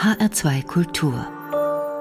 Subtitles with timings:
[0.00, 1.26] HR2 Kultur.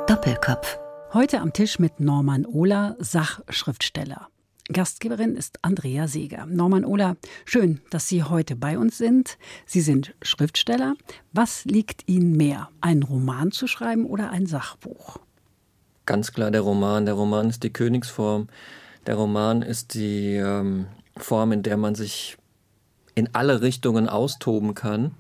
[0.08, 0.80] Doppelkopf.
[1.12, 4.30] Heute am Tisch mit Norman Ohler, Sachschriftsteller.
[4.72, 6.46] Gastgeberin ist Andrea Seeger.
[6.46, 9.38] Norman Ohler, schön, dass Sie heute bei uns sind.
[9.66, 10.96] Sie sind Schriftsteller.
[11.34, 15.18] Was liegt Ihnen mehr, einen Roman zu schreiben oder ein Sachbuch?
[16.06, 17.06] Ganz klar der Roman.
[17.06, 18.48] Der Roman ist die Königsform.
[19.08, 20.88] Der Roman ist die ähm,
[21.18, 22.38] Form, in der man sich
[23.14, 25.16] in alle Richtungen austoben kann.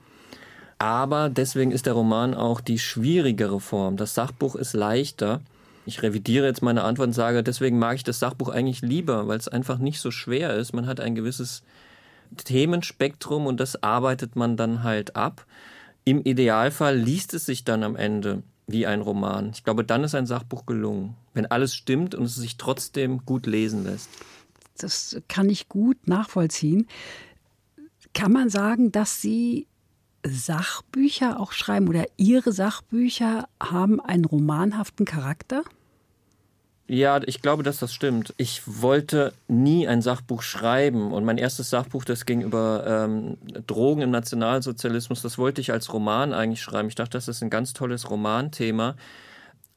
[0.79, 3.97] Aber deswegen ist der Roman auch die schwierigere Form.
[3.97, 5.41] Das Sachbuch ist leichter.
[5.85, 9.37] Ich revidiere jetzt meine Antwort und sage, deswegen mag ich das Sachbuch eigentlich lieber, weil
[9.37, 10.73] es einfach nicht so schwer ist.
[10.73, 11.63] Man hat ein gewisses
[12.37, 15.45] Themenspektrum und das arbeitet man dann halt ab.
[16.05, 19.49] Im Idealfall liest es sich dann am Ende wie ein Roman.
[19.53, 23.47] Ich glaube, dann ist ein Sachbuch gelungen, wenn alles stimmt und es sich trotzdem gut
[23.47, 24.09] lesen lässt.
[24.77, 26.87] Das kann ich gut nachvollziehen.
[28.13, 29.67] Kann man sagen, dass Sie
[30.25, 35.63] Sachbücher auch schreiben oder Ihre Sachbücher haben einen romanhaften Charakter?
[36.87, 38.33] Ja, ich glaube, dass das stimmt.
[38.37, 44.01] Ich wollte nie ein Sachbuch schreiben und mein erstes Sachbuch, das ging über ähm, Drogen
[44.01, 46.87] im Nationalsozialismus, das wollte ich als Roman eigentlich schreiben.
[46.87, 48.95] Ich dachte, das ist ein ganz tolles Romanthema.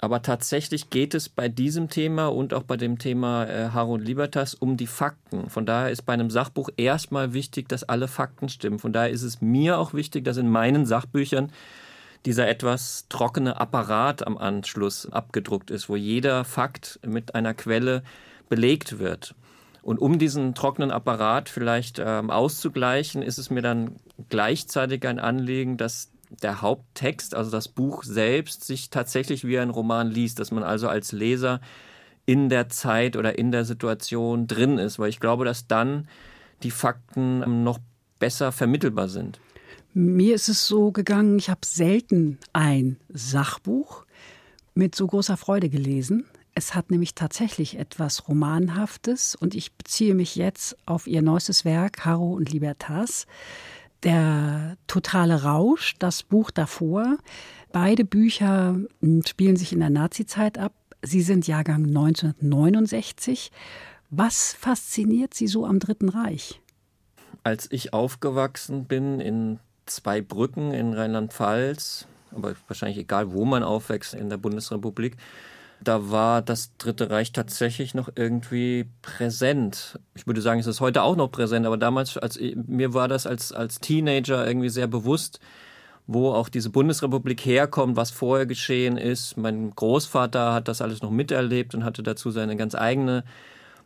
[0.03, 4.05] Aber tatsächlich geht es bei diesem Thema und auch bei dem Thema äh, Haro und
[4.05, 5.49] Libertas um die Fakten.
[5.49, 8.81] Von daher ist bei einem Sachbuch erstmal wichtig, dass alle Fakten stimmen.
[8.81, 11.53] Von daher ist es mir auch wichtig, dass in meinen Sachbüchern
[12.27, 18.03] dieser etwas trockene Apparat am Anschluss abgedruckt ist, wo jeder Fakt mit einer Quelle
[18.49, 19.37] belegt wird.
[19.83, 23.95] Und um diesen trockenen Apparat vielleicht ähm, auszugleichen, ist es mir dann
[24.31, 26.11] gleichzeitig ein Anliegen, dass
[26.43, 30.89] der Haupttext, also das Buch selbst, sich tatsächlich wie ein Roman liest, dass man also
[30.89, 31.61] als Leser
[32.25, 36.09] in der Zeit oder in der Situation drin ist, weil ich glaube, dass dann
[36.63, 37.79] die Fakten noch
[38.19, 39.41] besser vermittelbar sind.
[39.95, 44.07] Mir ist es so gegangen, ich habe selten ein Sachbuch
[44.75, 46.25] mit so großer Freude gelesen.
[46.55, 52.05] Es hat nämlich tatsächlich etwas Romanhaftes und ich beziehe mich jetzt auf ihr neuestes Werk
[52.05, 53.27] Haro und Libertas.
[54.05, 57.19] Der totale Rausch, das Buch davor.
[57.71, 60.73] Beide Bücher hm, spielen sich in der Nazizeit ab.
[61.03, 63.51] Sie sind Jahrgang 1969.
[64.11, 66.61] Was fasziniert Sie so am Dritten Reich?
[67.45, 74.15] Als ich aufgewachsen bin in zwei Brücken in Rheinland-Pfalz, aber wahrscheinlich egal, wo man aufwächst
[74.15, 75.17] in der Bundesrepublik,
[75.85, 79.99] da war das Dritte Reich tatsächlich noch irgendwie präsent.
[80.15, 83.27] Ich würde sagen, es ist heute auch noch präsent, aber damals, als mir war das
[83.27, 85.41] als, als Teenager irgendwie sehr bewusst,
[86.07, 89.37] wo auch diese Bundesrepublik herkommt, was vorher geschehen ist.
[89.37, 93.25] Mein Großvater hat das alles noch miterlebt und hatte dazu seine ganz eigene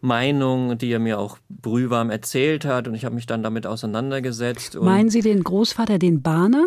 [0.00, 4.76] Meinung, die er mir auch brühwarm erzählt hat und ich habe mich dann damit auseinandergesetzt.
[4.80, 6.66] Meinen Sie den Großvater, den Bahner?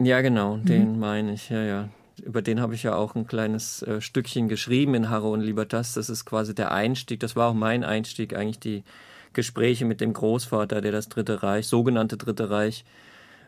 [0.00, 0.98] Ja, genau, den mhm.
[0.98, 1.88] meine ich, ja, ja
[2.20, 5.94] über den habe ich ja auch ein kleines äh, Stückchen geschrieben in Harro und Libertas.
[5.94, 7.20] Das ist quasi der Einstieg.
[7.20, 8.84] Das war auch mein Einstieg, eigentlich die
[9.32, 12.84] Gespräche mit dem Großvater, der das Dritte Reich, sogenannte Dritte Reich,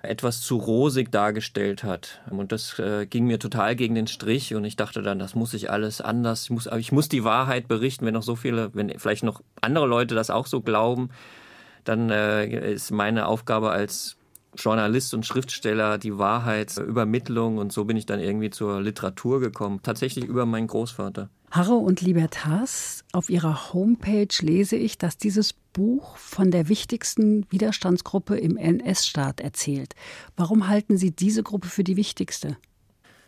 [0.03, 2.20] etwas zu rosig dargestellt hat.
[2.30, 5.53] Und das äh, ging mir total gegen den Strich und ich dachte dann, das muss
[5.53, 6.44] ich alles anders.
[6.44, 9.86] Ich muss, ich muss die Wahrheit berichten, wenn noch so viele, wenn vielleicht noch andere
[9.86, 11.10] Leute das auch so glauben,
[11.84, 14.16] dann äh, ist meine Aufgabe als
[14.56, 20.25] Journalist und Schriftsteller die Wahrheitsübermittlung und so bin ich dann irgendwie zur Literatur gekommen, tatsächlich
[20.25, 21.28] über meinen Großvater.
[21.50, 28.37] Harro und Libertas, auf ihrer Homepage lese ich, dass dieses Buch von der wichtigsten Widerstandsgruppe
[28.39, 29.94] im NS-Staat erzählt.
[30.37, 32.56] Warum halten Sie diese Gruppe für die wichtigste?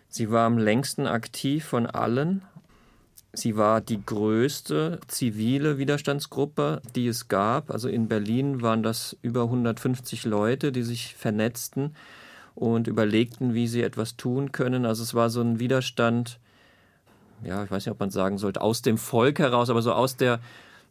[0.09, 2.43] Sie war am längsten aktiv von allen
[3.35, 7.71] Sie war die größte zivile Widerstandsgruppe, die es gab.
[7.71, 11.95] Also in Berlin waren das über 150 Leute, die sich vernetzten
[12.55, 14.85] und überlegten, wie sie etwas tun können.
[14.85, 16.39] Also es war so ein Widerstand,
[17.43, 20.17] ja, ich weiß nicht, ob man sagen sollte, aus dem Volk heraus, aber so aus
[20.17, 20.39] der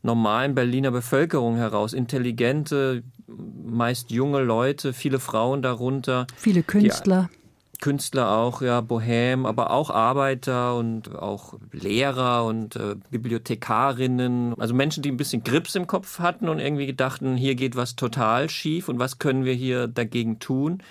[0.02, 1.94] normalen Berliner Bevölkerung heraus.
[1.94, 6.26] Intelligente, meist junge Leute, viele Frauen darunter.
[6.36, 7.30] Viele Künstler.
[7.32, 7.41] Die,
[7.82, 15.04] Künstler auch, ja, Bohem, aber auch Arbeiter und auch Lehrer und äh, Bibliothekarinnen, also Menschen,
[15.04, 18.88] die ein bisschen Grips im Kopf hatten und irgendwie dachten, hier geht was total schief
[18.88, 20.84] und was können wir hier dagegen tun?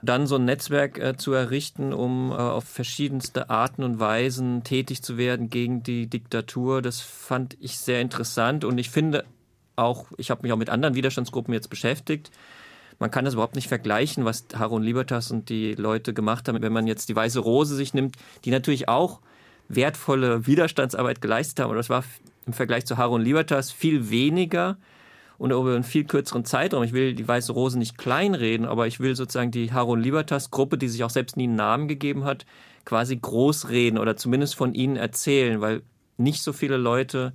[0.00, 5.02] Dann so ein Netzwerk äh, zu errichten, um äh, auf verschiedenste Arten und Weisen tätig
[5.02, 9.24] zu werden gegen die Diktatur, das fand ich sehr interessant und ich finde
[9.76, 12.30] auch, ich habe mich auch mit anderen Widerstandsgruppen jetzt beschäftigt,
[13.02, 16.62] man kann das überhaupt nicht vergleichen, was Harun Libertas und die Leute gemacht haben.
[16.62, 18.14] Wenn man jetzt die Weiße Rose sich nimmt,
[18.44, 19.18] die natürlich auch
[19.68, 22.04] wertvolle Widerstandsarbeit geleistet haben, aber das war
[22.46, 24.76] im Vergleich zu Harun Libertas viel weniger
[25.36, 26.84] und über einen viel kürzeren Zeitraum.
[26.84, 30.78] Ich will die Weiße Rose nicht kleinreden, aber ich will sozusagen die Haro Libertas Gruppe,
[30.78, 32.46] die sich auch selbst nie einen Namen gegeben hat,
[32.84, 35.82] quasi großreden oder zumindest von ihnen erzählen, weil
[36.18, 37.32] nicht so viele Leute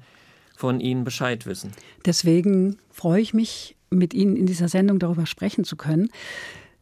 [0.56, 1.74] von ihnen Bescheid wissen.
[2.06, 6.10] Deswegen freue ich mich, mit Ihnen in dieser Sendung darüber sprechen zu können.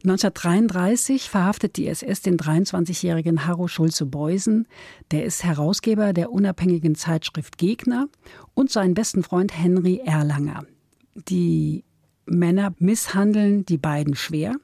[0.04, 4.68] 1933 verhaftet die SS den 23-jährigen Harro Schulze-Beusen.
[5.10, 8.08] Der ist Herausgeber der unabhängigen Zeitschrift Gegner
[8.54, 10.64] und seinen besten Freund Henry Erlanger.
[11.28, 11.84] Die
[12.26, 14.54] Männer misshandeln die beiden schwer.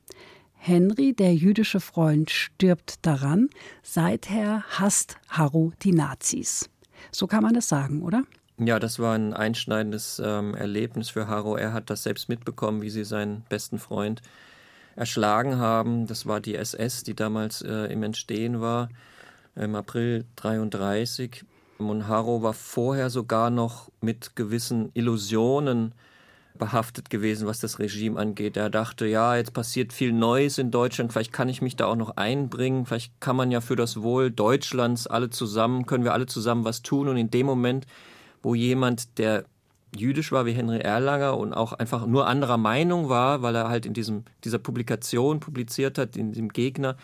[0.55, 3.49] Henry, der jüdische Freund, stirbt daran.
[3.83, 6.71] Seither hasst Harro die Nazis.
[7.11, 8.23] So kann man das sagen, oder?
[8.59, 11.57] Ja, das war ein einschneidendes ähm, Erlebnis für Harro.
[11.57, 14.21] Er hat das selbst mitbekommen, wie sie seinen besten Freund
[14.95, 16.07] erschlagen haben.
[16.07, 18.89] Das war die SS, die damals äh, im Entstehen war,
[19.57, 21.45] im April 33.
[21.79, 25.95] Und Harro war vorher sogar noch mit gewissen Illusionen
[26.59, 28.57] behaftet gewesen, was das Regime angeht.
[28.57, 31.97] Er dachte, ja, jetzt passiert viel Neues in Deutschland, vielleicht kann ich mich da auch
[31.97, 36.27] noch einbringen, vielleicht kann man ja für das Wohl Deutschlands alle zusammen, können wir alle
[36.27, 37.09] zusammen was tun.
[37.09, 37.87] Und in dem Moment,
[38.43, 39.45] wo jemand, der
[39.95, 43.87] jüdisch war wie Henry Erlanger und auch einfach nur anderer Meinung war, weil er halt
[43.87, 46.97] in diesem, dieser Publikation publiziert hat, in dem Gegner,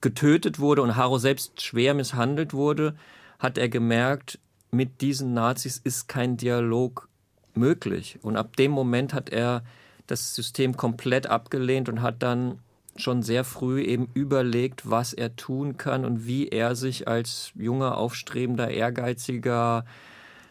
[0.00, 2.94] getötet wurde und Haro selbst schwer misshandelt wurde,
[3.38, 4.38] hat er gemerkt,
[4.70, 7.08] mit diesen Nazis ist kein Dialog
[7.54, 8.18] möglich.
[8.22, 9.62] Und ab dem Moment hat er
[10.06, 12.58] das System komplett abgelehnt und hat dann
[12.96, 17.96] schon sehr früh eben überlegt, was er tun kann und wie er sich als junger,
[17.96, 19.84] aufstrebender, ehrgeiziger,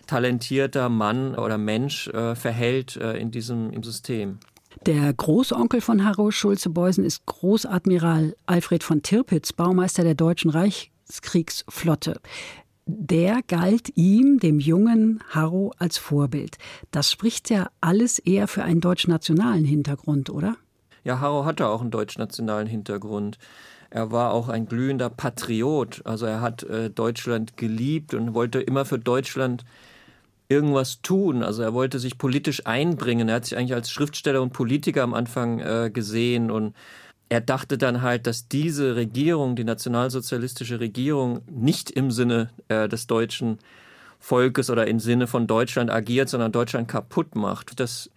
[0.07, 4.39] talentierter Mann oder Mensch äh, verhält äh, in diesem im System.
[4.86, 12.19] Der Großonkel von Harro Schulze-Beusen ist Großadmiral Alfred von Tirpitz, Baumeister der deutschen Reichskriegsflotte
[12.86, 16.57] der galt ihm, dem jungen Harro, als Vorbild.
[16.92, 20.56] Das spricht ja alles eher für einen deutsch-nationalen Hintergrund, oder?
[21.03, 23.38] Ja, Harro hatte auch einen deutsch-nationalen Hintergrund.
[23.89, 26.01] Er war auch ein glühender Patriot.
[26.06, 29.63] Also er hat äh, Deutschland geliebt und wollte immer für Deutschland
[30.51, 31.44] irgendwas tun.
[31.44, 33.30] Also er wollte sich politisch einbringen.
[33.30, 36.75] Er hat sich eigentlich als Schriftsteller und Politiker am Anfang äh, gesehen und
[37.30, 43.07] er dachte dann halt, dass diese Regierung, die nationalsozialistische Regierung, nicht im Sinne äh, des
[43.07, 43.59] deutschen
[44.19, 47.80] Volkes oder im Sinne von Deutschland agiert, sondern Deutschland kaputt macht.
[47.80, 48.10] Das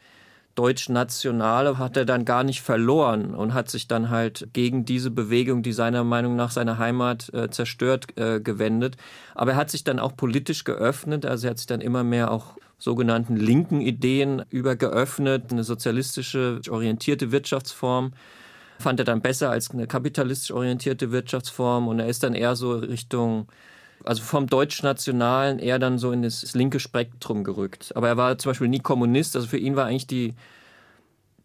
[0.54, 5.62] Deutsch-Nationale hat er dann gar nicht verloren und hat sich dann halt gegen diese Bewegung,
[5.62, 8.96] die seiner Meinung nach seine Heimat äh, zerstört, äh, gewendet.
[9.34, 12.30] Aber er hat sich dann auch politisch geöffnet, also er hat sich dann immer mehr
[12.30, 18.12] auch sogenannten linken Ideen übergeöffnet, eine sozialistische orientierte Wirtschaftsform
[18.78, 21.88] fand er dann besser als eine kapitalistisch orientierte Wirtschaftsform.
[21.88, 23.48] Und er ist dann eher so Richtung
[24.02, 27.92] also vom Deutschnationalen eher dann so in das linke Spektrum gerückt.
[27.94, 30.34] Aber er war zum Beispiel nie Kommunist, also für ihn war eigentlich die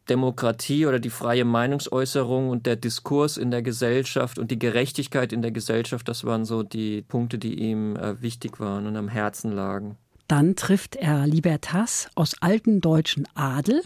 [0.10, 5.44] Demokratie oder die freie Meinungsäußerung und der Diskurs in der Gesellschaft und die Gerechtigkeit in
[5.44, 9.52] der Gesellschaft, das waren so die Punkte, die ihm äh, wichtig waren und am Herzen
[9.52, 9.98] lagen.
[10.28, 13.84] Dann trifft er Libertas aus alten deutschen Adel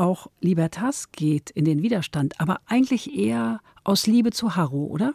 [0.00, 5.12] auch Libertas geht in den Widerstand, aber eigentlich eher aus Liebe zu Harro, oder?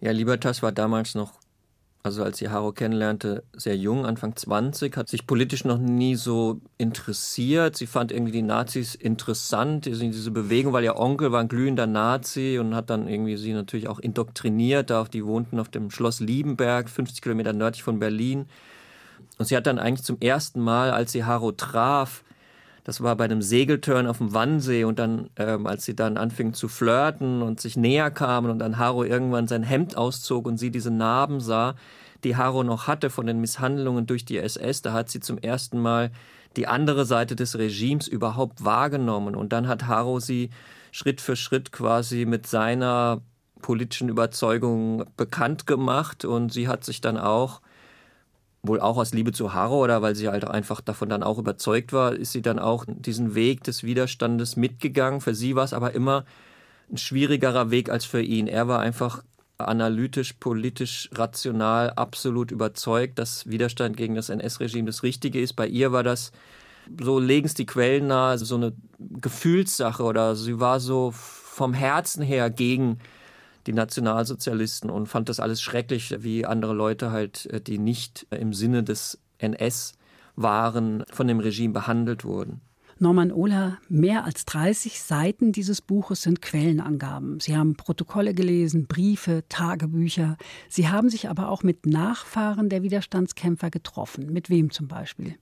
[0.00, 1.32] Ja, Libertas war damals noch,
[2.04, 6.60] also als sie Harro kennenlernte, sehr jung, Anfang 20, hat sich politisch noch nie so
[6.76, 7.76] interessiert.
[7.76, 12.58] Sie fand irgendwie die Nazis interessant, diese Bewegung, weil ihr Onkel war ein glühender Nazi
[12.60, 14.92] und hat dann irgendwie sie natürlich auch indoktriniert.
[15.14, 18.44] Die wohnten auf dem Schloss Liebenberg, 50 Kilometer nördlich von Berlin.
[19.38, 22.22] Und sie hat dann eigentlich zum ersten Mal, als sie Harro traf,
[22.84, 26.52] das war bei einem Segelturn auf dem Wannsee und dann, ähm, als sie dann anfingen
[26.52, 30.70] zu flirten und sich näher kamen und dann Haro irgendwann sein Hemd auszog und sie
[30.70, 31.74] diese Narben sah,
[32.24, 35.80] die Haro noch hatte von den Misshandlungen durch die SS, da hat sie zum ersten
[35.80, 36.10] Mal
[36.56, 39.34] die andere Seite des Regimes überhaupt wahrgenommen.
[39.34, 40.50] Und dann hat Haro sie
[40.92, 43.22] Schritt für Schritt quasi mit seiner
[43.60, 47.60] politischen Überzeugung bekannt gemacht und sie hat sich dann auch
[48.64, 51.92] wohl auch aus Liebe zu Haro oder weil sie halt einfach davon dann auch überzeugt
[51.92, 55.20] war, ist sie dann auch diesen Weg des Widerstandes mitgegangen.
[55.20, 56.24] Für sie war es aber immer
[56.90, 58.46] ein schwierigerer Weg als für ihn.
[58.46, 59.22] Er war einfach
[59.58, 65.54] analytisch, politisch, rational absolut überzeugt, dass Widerstand gegen das NS-Regime das Richtige ist.
[65.54, 66.32] Bei ihr war das,
[67.00, 72.22] so legen es die Quellen nahe, so eine Gefühlssache oder sie war so vom Herzen
[72.22, 72.98] her gegen
[73.66, 78.52] die Nationalsozialisten und fand das alles schrecklich, wie andere Leute halt, äh, die nicht im
[78.52, 79.94] Sinne des NS
[80.36, 82.60] waren, von dem Regime behandelt wurden.
[82.98, 87.40] Norman Ohler, mehr als 30 Seiten dieses Buches sind Quellenangaben.
[87.40, 90.36] Sie haben Protokolle gelesen, Briefe, Tagebücher.
[90.68, 94.32] Sie haben sich aber auch mit Nachfahren der Widerstandskämpfer getroffen.
[94.32, 95.34] Mit wem zum Beispiel?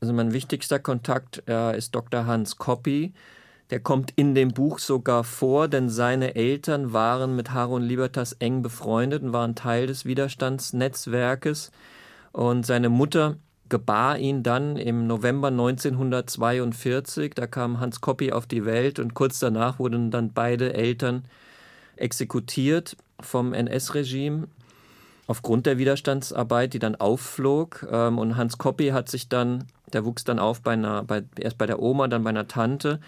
[0.00, 2.26] Also mein wichtigster Kontakt äh, ist Dr.
[2.26, 3.12] Hans Koppi.
[3.70, 8.62] Der kommt in dem Buch sogar vor, denn seine Eltern waren mit Harun Libertas eng
[8.62, 11.72] befreundet und waren Teil des Widerstandsnetzwerkes.
[12.32, 13.36] Und seine Mutter
[13.68, 17.34] gebar ihn dann im November 1942.
[17.34, 21.24] Da kam Hans Koppi auf die Welt und kurz danach wurden dann beide Eltern
[21.96, 24.48] exekutiert vom NS-Regime
[25.26, 27.86] aufgrund der Widerstandsarbeit, die dann aufflog.
[27.90, 31.58] Ähm, und Hans Koppi hat sich dann, der wuchs dann auf bei einer, bei, erst
[31.58, 33.00] bei der Oma, dann bei einer Tante.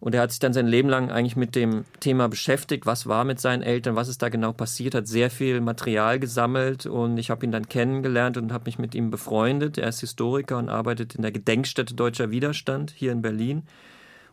[0.00, 3.24] Und er hat sich dann sein Leben lang eigentlich mit dem Thema beschäftigt, was war
[3.24, 7.30] mit seinen Eltern, was ist da genau passiert, hat sehr viel Material gesammelt und ich
[7.30, 9.76] habe ihn dann kennengelernt und habe mich mit ihm befreundet.
[9.76, 13.64] Er ist Historiker und arbeitet in der Gedenkstätte Deutscher Widerstand hier in Berlin.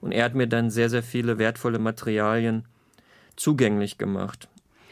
[0.02, 2.66] Und er hat mir dann sehr, sehr viele wertvolle Materialien
[3.36, 4.48] zugänglich gemacht.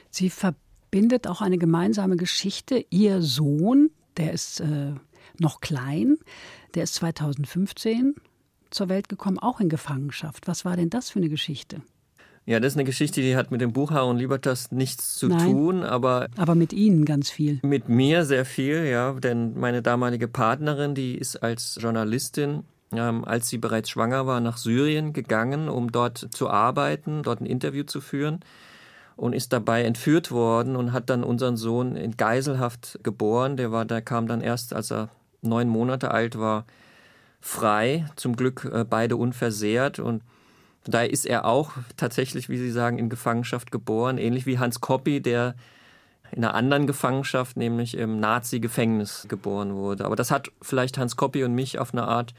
[0.10, 2.84] Sie verbindet auch eine gemeinsame Geschichte.
[2.90, 4.94] Ihr Sohn, der ist äh,
[5.38, 6.18] noch klein,
[6.74, 8.16] der ist 2015
[8.74, 10.48] zur Welt gekommen, auch in Gefangenschaft.
[10.48, 11.82] Was war denn das für eine Geschichte?
[12.46, 15.50] Ja, das ist eine Geschichte, die hat mit dem Buch und Libertas nichts zu Nein,
[15.50, 16.28] tun, aber.
[16.36, 17.60] Aber mit Ihnen ganz viel.
[17.64, 19.14] Mit mir sehr viel, ja.
[19.14, 24.58] Denn meine damalige Partnerin, die ist als Journalistin, ähm, als sie bereits schwanger war, nach
[24.58, 28.42] Syrien gegangen, um dort zu arbeiten, dort ein Interview zu führen
[29.16, 33.56] und ist dabei entführt worden und hat dann unseren Sohn in Geiselhaft geboren.
[33.56, 35.10] Der war, der kam dann erst, als er
[35.42, 36.66] neun Monate alt war,
[37.46, 40.24] frei, zum Glück äh, beide unversehrt und
[40.86, 45.22] daher ist er auch tatsächlich, wie Sie sagen, in Gefangenschaft geboren, ähnlich wie Hans Koppi,
[45.22, 45.54] der
[46.32, 50.06] in einer anderen Gefangenschaft, nämlich im Nazi-Gefängnis geboren wurde.
[50.06, 52.34] Aber das hat vielleicht Hans Koppi und mich auf eine Art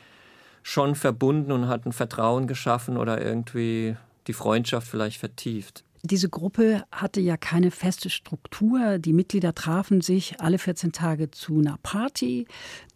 [0.62, 3.96] schon verbunden und hat ein Vertrauen geschaffen oder irgendwie
[4.26, 5.84] die Freundschaft vielleicht vertieft.
[6.06, 8.98] Diese Gruppe hatte ja keine feste Struktur.
[8.98, 12.46] Die Mitglieder trafen sich alle 14 Tage zu einer Party,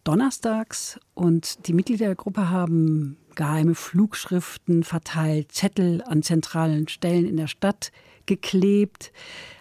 [0.03, 0.99] donnerstags.
[1.13, 7.47] Und die Mitglieder der Gruppe haben geheime Flugschriften verteilt, Zettel an zentralen Stellen in der
[7.47, 7.91] Stadt
[8.25, 9.11] geklebt.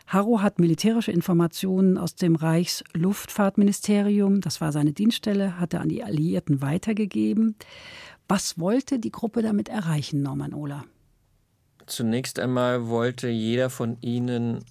[0.06, 6.02] Harro hat militärische Informationen aus dem Reichsluftfahrtministerium, das war seine Dienststelle, hat er an die
[6.02, 7.56] Alliierten weitergegeben.
[8.26, 10.84] Was wollte die Gruppe damit erreichen, Norman Ohler?
[11.86, 14.64] Zunächst einmal wollte jeder von ihnen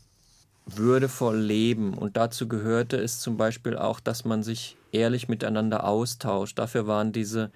[0.76, 6.60] würdevoll leben und dazu gehörte es zum Beispiel auch, dass man sich ehrlich miteinander austauscht.
[6.60, 7.52] Dafür waren diese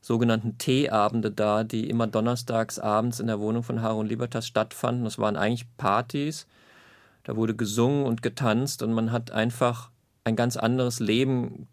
[0.00, 5.04] sogenannten Teeabende da, die immer donnerstags abends in der Wohnung von Harun Libertas stattfanden.
[5.04, 6.46] Das waren eigentlich Partys.
[7.24, 9.90] Da wurde gesungen und getanzt und man hat einfach
[10.24, 11.68] ein ganz anderes Leben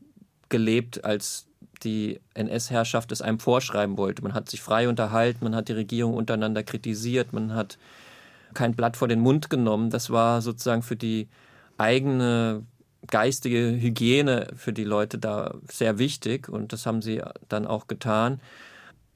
[0.49, 1.47] gelebt, als
[1.83, 4.23] die NS-Herrschaft es einem vorschreiben wollte.
[4.23, 7.77] Man hat sich frei unterhalten, man hat die Regierung untereinander kritisiert, man hat
[8.57, 9.91] kein Blatt vor den Mund genommen.
[9.91, 11.29] Das war sozusagen für die
[11.77, 12.63] eigene
[13.05, 18.41] geistige Hygiene für die Leute da sehr wichtig und das haben sie dann auch getan.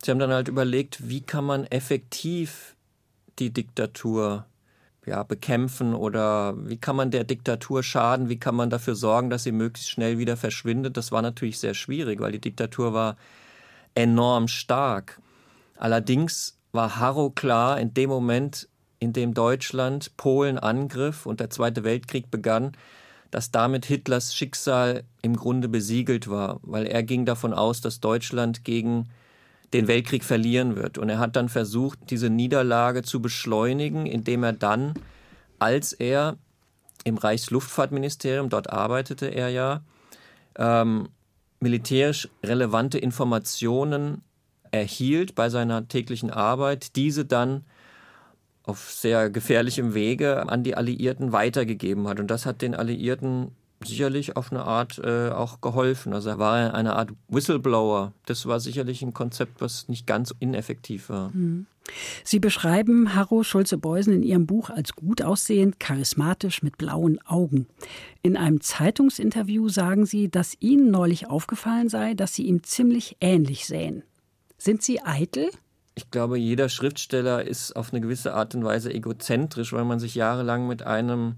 [0.03, 2.75] Sie haben dann halt überlegt, wie kann man effektiv
[3.39, 4.45] die Diktatur
[5.07, 9.43] ja, bekämpfen oder wie kann man der Diktatur schaden, wie kann man dafür sorgen, dass
[9.43, 10.95] sie möglichst schnell wieder verschwindet.
[10.98, 13.17] Das war natürlich sehr schwierig, weil die Diktatur war
[13.95, 15.19] enorm stark.
[15.77, 18.69] Allerdings war Harro klar, in dem Moment,
[19.01, 22.74] in dem Deutschland Polen angriff und der Zweite Weltkrieg begann,
[23.31, 28.63] dass damit Hitlers Schicksal im Grunde besiegelt war, weil er ging davon aus, dass Deutschland
[28.63, 29.10] gegen
[29.74, 31.00] den Weltkrieg verlieren wird.
[31.00, 34.93] Und er hat dann versucht, diese Niederlage zu beschleunigen, indem er dann,
[35.58, 36.38] als er
[37.03, 39.81] im Reichsluftfahrtministerium, dort arbeitete er ja,
[40.58, 41.10] ähm,
[41.60, 44.22] militärisch relevante Informationen
[44.70, 47.65] erhielt bei seiner täglichen Arbeit, diese dann
[48.63, 52.20] auf sehr gefährlichem Wege an die Alliierten weitergegeben hat.
[52.20, 53.51] Und das hat den Alliierten
[53.84, 56.13] sicherlich auf eine Art äh, auch geholfen.
[56.13, 58.13] Also er war eine Art Whistleblower.
[58.25, 61.32] Das war sicherlich ein Konzept, was nicht ganz ineffektiv war.
[61.34, 61.65] Mhm.
[62.24, 67.68] Sie beschreiben Harro Schulze-Beusen in Ihrem Buch als gut aussehend, charismatisch mit blauen Augen.
[68.22, 73.65] In einem Zeitungsinterview sagen Sie, dass Ihnen neulich aufgefallen sei, dass Sie ihm ziemlich ähnlich
[73.65, 74.03] sähen.
[74.58, 75.50] Sind Sie eitel?
[75.95, 80.15] Ich glaube, jeder Schriftsteller ist auf eine gewisse Art und Weise egozentrisch, weil man sich
[80.15, 81.36] jahrelang mit einem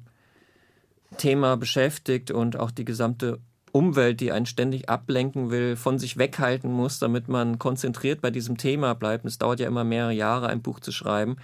[1.17, 3.39] Thema beschäftigt und auch die gesamte
[3.71, 8.57] Umwelt, die einen ständig ablenken will, von sich weghalten muss, damit man konzentriert bei diesem
[8.57, 9.23] Thema bleibt.
[9.23, 11.37] Und es dauert ja immer mehrere Jahre, ein Buch zu schreiben.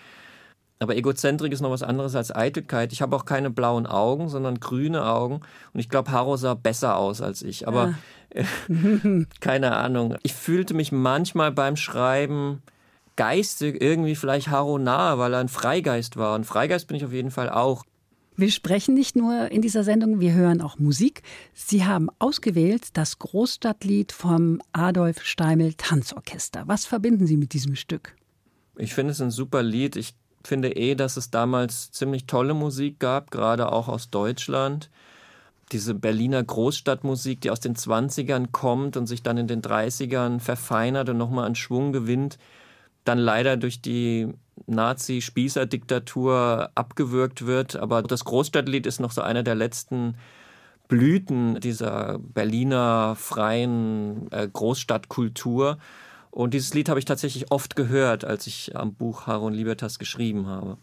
[0.77, 2.93] Aber Egozentrik ist noch was anderes als Eitelkeit.
[2.93, 5.41] Ich habe auch keine blauen Augen, sondern grüne Augen.
[5.73, 7.67] Und ich glaube, Haro sah besser aus als ich.
[7.67, 7.95] Aber
[8.35, 8.43] ah.
[9.41, 10.15] keine Ahnung.
[10.21, 12.61] Ich fühlte mich manchmal beim Schreiben
[13.19, 16.35] geistig irgendwie vielleicht Haro nahe, weil er ein Freigeist war.
[16.35, 17.83] Und Freigeist bin ich auf jeden Fall auch.
[18.38, 21.23] Wir sprechen nicht nur in dieser Sendung, wir hören auch Musik.
[21.53, 26.63] Sie haben ausgewählt das Großstadtlied vom Adolf Steimel Tanzorchester.
[26.67, 28.15] Was verbinden Sie mit diesem Stück?
[28.77, 29.97] Ich finde es ein super Lied.
[29.97, 30.13] Ich
[30.45, 34.89] finde eh, dass es damals ziemlich tolle Musik gab, gerade auch aus Deutschland.
[35.73, 41.09] Diese Berliner Großstadtmusik, die aus den 20ern kommt und sich dann in den 30ern verfeinert
[41.09, 42.38] und nochmal an Schwung gewinnt,
[43.05, 44.27] dann leider durch die
[44.67, 47.75] Nazi-Spießer-Diktatur abgewürgt wird.
[47.75, 50.15] Aber das Großstadtlied ist noch so einer der letzten
[50.87, 55.77] Blüten dieser Berliner freien äh, Großstadtkultur.
[56.31, 60.47] Und dieses Lied habe ich tatsächlich oft gehört, als ich am Buch Haron Libertas geschrieben
[60.47, 60.77] habe.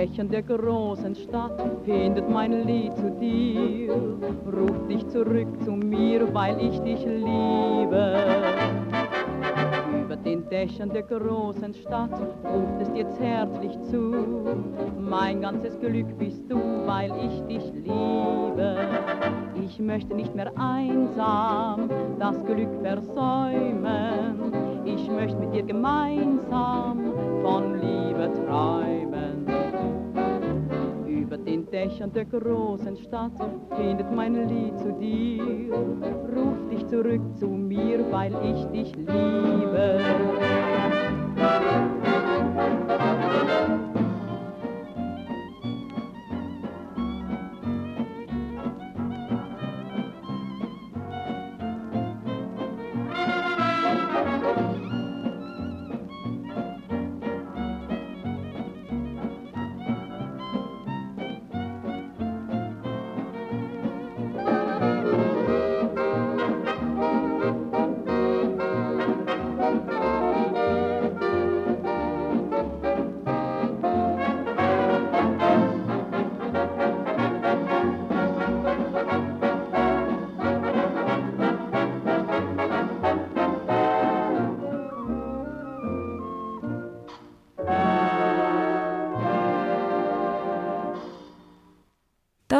[0.00, 3.92] Dächern der großen Stadt findet mein Lied zu dir.
[4.50, 8.14] Ruf dich zurück zu mir, weil ich dich liebe.
[10.02, 14.14] Über den Dächern der großen Stadt ruft es dir herzlich zu.
[14.98, 18.78] Mein ganzes Glück bist du, weil ich dich liebe.
[19.62, 24.50] Ich möchte nicht mehr einsam das Glück versäumen.
[24.86, 28.99] Ich möchte mit dir gemeinsam von Liebe träumen
[32.00, 33.32] den Dächern der großen Stadt
[33.76, 35.74] findet mein Lied zu dir.
[36.34, 40.00] Ruf dich zurück zu mir, weil ich dich liebe.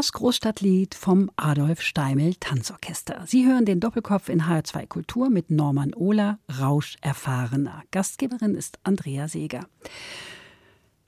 [0.01, 3.23] Das Großstadtlied vom Adolf Steimel Tanzorchester.
[3.27, 7.83] Sie hören den Doppelkopf in HR2 Kultur mit Norman Ohler, Rausch erfahrener.
[7.91, 9.69] Gastgeberin ist Andrea Seeger.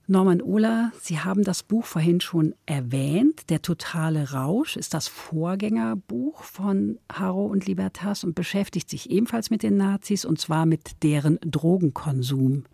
[0.06, 3.48] Norman Ohler, Sie haben das Buch vorhin schon erwähnt.
[3.48, 9.62] Der totale Rausch ist das Vorgängerbuch von Haro und Libertas und beschäftigt sich ebenfalls mit
[9.62, 12.64] den Nazis und zwar mit deren Drogenkonsum.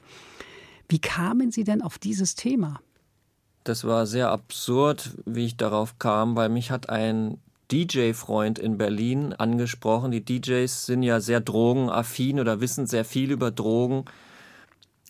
[0.88, 2.80] Wie kamen Sie denn auf dieses Thema?
[3.68, 7.38] Das war sehr absurd, wie ich darauf kam, weil mich hat ein
[7.70, 10.10] DJ-Freund in Berlin angesprochen.
[10.10, 14.06] Die DJs sind ja sehr drogenaffin oder wissen sehr viel über Drogen.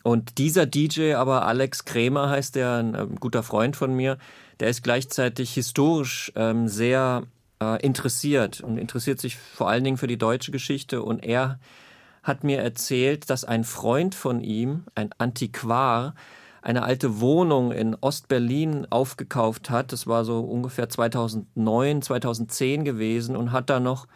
[0.03, 4.17] Und dieser DJ, aber Alex Krämer heißt der, ein, ein guter Freund von mir,
[4.59, 7.23] der ist gleichzeitig historisch ähm, sehr
[7.61, 11.01] äh, interessiert und interessiert sich vor allen Dingen für die deutsche Geschichte.
[11.01, 11.59] Und er
[12.23, 16.13] hat mir erzählt, dass ein Freund von ihm, ein Antiquar,
[16.61, 19.91] eine alte Wohnung in Ostberlin aufgekauft hat.
[19.91, 24.07] Das war so ungefähr 2009, 2010 gewesen und hat da noch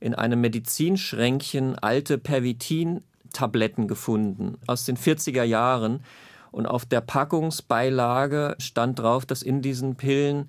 [0.00, 6.00] in einem Medizinschränkchen alte Pervitin-Tabletten gefunden aus den 40er Jahren.
[6.50, 10.48] Und auf der Packungsbeilage stand drauf, dass in diesen Pillen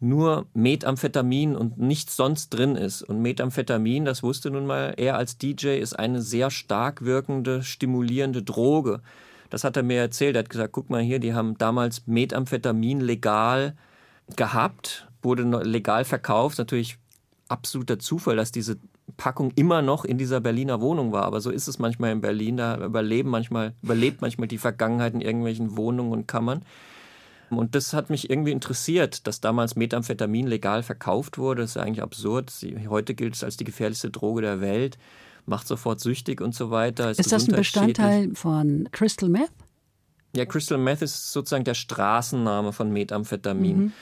[0.00, 3.02] nur Methamphetamin und nichts sonst drin ist.
[3.02, 8.42] Und Methamphetamin, das wusste nun mal er als DJ, ist eine sehr stark wirkende, stimulierende
[8.42, 9.02] Droge.
[9.50, 10.36] Das hat er mir erzählt.
[10.36, 13.74] Er hat gesagt, guck mal hier, die haben damals Methamphetamin legal
[14.36, 16.58] gehabt, wurde legal verkauft.
[16.58, 16.98] Natürlich
[17.48, 18.78] absoluter Zufall, dass diese
[19.16, 21.24] Packung immer noch in dieser Berliner Wohnung war.
[21.24, 22.56] Aber so ist es manchmal in Berlin.
[22.56, 26.62] Da überleben manchmal, überlebt manchmal die Vergangenheit in irgendwelchen Wohnungen und Kammern.
[27.50, 31.62] Und das hat mich irgendwie interessiert, dass damals Methamphetamin legal verkauft wurde.
[31.62, 32.52] Das ist eigentlich absurd.
[32.88, 34.98] Heute gilt es als die gefährlichste Droge der Welt,
[35.46, 37.10] macht sofort süchtig und so weiter.
[37.10, 39.50] Ist, ist das ein Bestandteil von Crystal Meth?
[40.34, 43.78] Ja, Crystal Meth ist sozusagen der Straßenname von Methamphetamin.
[43.78, 43.92] Mhm.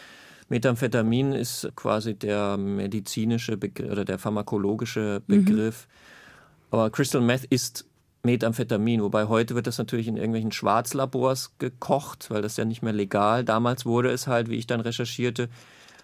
[0.48, 5.44] Methamphetamin ist quasi der medizinische Begriff oder der pharmakologische mhm.
[5.44, 5.86] Begriff.
[5.86, 6.68] Mhm.
[6.70, 7.86] Aber Crystal Meth ist
[8.24, 12.92] Methamphetamin, wobei heute wird das natürlich in irgendwelchen Schwarzlabors gekocht, weil das ja nicht mehr
[12.92, 13.44] legal.
[13.44, 15.48] Damals wurde es halt, wie ich dann recherchierte,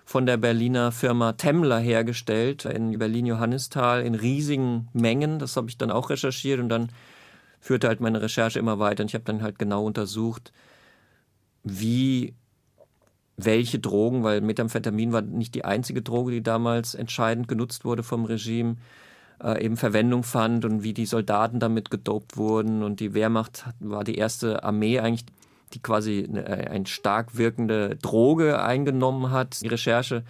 [0.05, 5.38] von der Berliner Firma Temmler hergestellt, in Berlin-Johannisthal in riesigen Mengen.
[5.38, 6.90] Das habe ich dann auch recherchiert und dann
[7.61, 9.03] führte halt meine Recherche immer weiter.
[9.03, 10.53] Und ich habe dann halt genau untersucht,
[11.62, 12.35] wie
[13.37, 18.27] welche Drogen, weil Methamphetamin war nicht die einzige Droge, die damals entscheidend genutzt wurde vom
[18.27, 18.77] Regime,
[19.43, 22.83] äh, eben Verwendung fand und wie die Soldaten damit gedopt wurden.
[22.83, 25.25] Und die Wehrmacht war die erste Armee eigentlich,
[25.74, 29.62] die quasi eine, äh, eine stark wirkende Droge eingenommen hat.
[29.62, 30.24] Die Recherche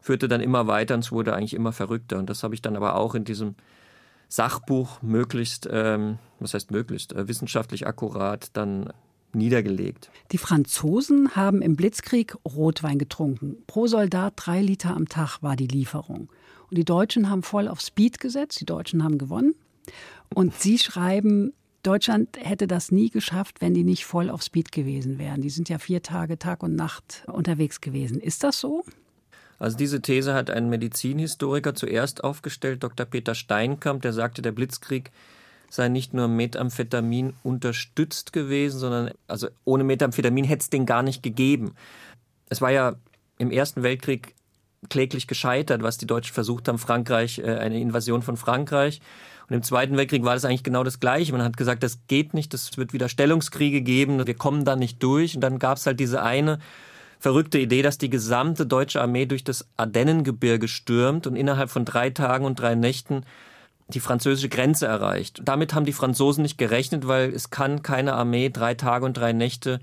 [0.00, 2.18] führte dann immer weiter und es wurde eigentlich immer verrückter.
[2.18, 3.54] Und das habe ich dann aber auch in diesem
[4.28, 8.92] Sachbuch möglichst, ähm, was heißt möglichst, äh, wissenschaftlich akkurat dann
[9.32, 10.10] niedergelegt.
[10.32, 13.56] Die Franzosen haben im Blitzkrieg Rotwein getrunken.
[13.66, 16.28] Pro Soldat drei Liter am Tag war die Lieferung.
[16.70, 18.60] Und die Deutschen haben voll auf Speed gesetzt.
[18.60, 19.54] Die Deutschen haben gewonnen.
[20.34, 21.52] Und Sie schreiben,
[21.86, 25.42] Deutschland hätte das nie geschafft, wenn die nicht voll auf Speed gewesen wären.
[25.42, 28.20] Die sind ja vier Tage, Tag und Nacht unterwegs gewesen.
[28.20, 28.84] Ist das so?
[29.58, 33.06] Also diese These hat ein Medizinhistoriker zuerst aufgestellt, Dr.
[33.06, 35.12] Peter Steinkamp, der sagte, der Blitzkrieg
[35.70, 41.22] sei nicht nur Methamphetamin unterstützt gewesen, sondern also ohne Methamphetamin hätte es den gar nicht
[41.22, 41.74] gegeben.
[42.48, 42.96] Es war ja
[43.38, 44.34] im Ersten Weltkrieg
[44.88, 49.00] kläglich gescheitert, was die Deutschen versucht haben, Frankreich, äh, eine Invasion von Frankreich.
[49.48, 51.32] Und im Zweiten Weltkrieg war das eigentlich genau das Gleiche.
[51.32, 55.02] Man hat gesagt, das geht nicht, es wird wieder Stellungskriege geben, wir kommen da nicht
[55.02, 55.34] durch.
[55.34, 56.58] Und dann gab es halt diese eine
[57.18, 62.10] verrückte Idee, dass die gesamte deutsche Armee durch das Ardennengebirge stürmt und innerhalb von drei
[62.10, 63.24] Tagen und drei Nächten
[63.88, 65.42] die französische Grenze erreicht.
[65.44, 69.32] Damit haben die Franzosen nicht gerechnet, weil es kann keine Armee drei Tage und drei
[69.32, 69.80] Nächte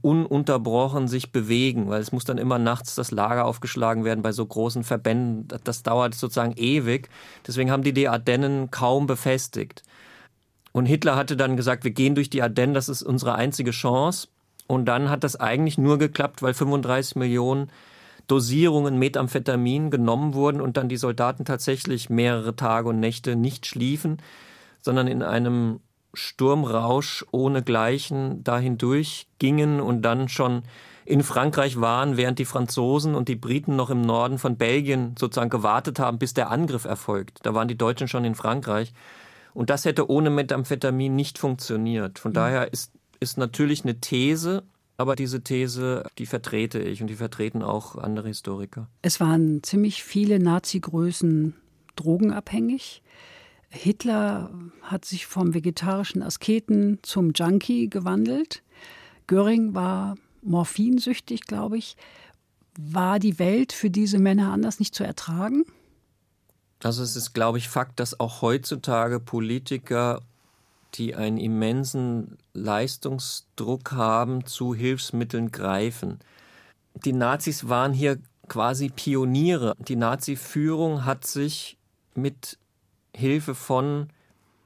[0.00, 4.46] ununterbrochen sich bewegen, weil es muss dann immer nachts das Lager aufgeschlagen werden bei so
[4.46, 5.48] großen Verbänden.
[5.64, 7.08] Das dauert sozusagen ewig.
[7.46, 9.82] Deswegen haben die die Ardennen kaum befestigt.
[10.72, 14.28] Und Hitler hatte dann gesagt, wir gehen durch die Ardennen, das ist unsere einzige Chance.
[14.68, 17.70] Und dann hat das eigentlich nur geklappt, weil 35 Millionen
[18.28, 24.18] Dosierungen Methamphetamin genommen wurden und dann die Soldaten tatsächlich mehrere Tage und Nächte nicht schliefen,
[24.82, 25.80] sondern in einem
[26.14, 30.62] Sturmrausch ohnegleichen dahin durchgingen und dann schon
[31.04, 35.48] in Frankreich waren, während die Franzosen und die Briten noch im Norden von Belgien sozusagen
[35.48, 37.40] gewartet haben, bis der Angriff erfolgt.
[37.44, 38.92] Da waren die Deutschen schon in Frankreich.
[39.54, 42.18] Und das hätte ohne Methamphetamin nicht funktioniert.
[42.18, 42.34] Von mhm.
[42.34, 44.64] daher ist, ist natürlich eine These,
[44.98, 48.88] aber diese These, die vertrete ich und die vertreten auch andere Historiker.
[49.00, 51.54] Es waren ziemlich viele Nazi-Größen
[51.96, 53.02] drogenabhängig.
[53.70, 54.50] Hitler
[54.82, 58.62] hat sich vom vegetarischen Asketen zum Junkie gewandelt.
[59.26, 61.96] Göring war morphinsüchtig, glaube ich.
[62.78, 65.64] War die Welt für diese Männer anders nicht zu ertragen?
[66.82, 70.22] Also es ist, glaube ich, Fakt, dass auch heutzutage Politiker
[70.94, 76.18] die einen immensen Leistungsdruck haben, zu Hilfsmitteln greifen.
[77.04, 79.74] Die Nazis waren hier quasi Pioniere.
[79.78, 81.76] Die Nazi-Führung hat sich
[82.14, 82.58] mit
[83.18, 84.08] Hilfe von,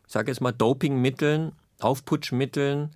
[0.07, 2.91] ich sage jetzt mal, Dopingmitteln, Aufputschmitteln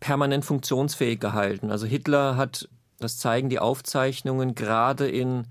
[0.00, 1.70] permanent funktionsfähig gehalten.
[1.70, 2.68] Also Hitler hat,
[2.98, 5.46] das zeigen die Aufzeichnungen, gerade in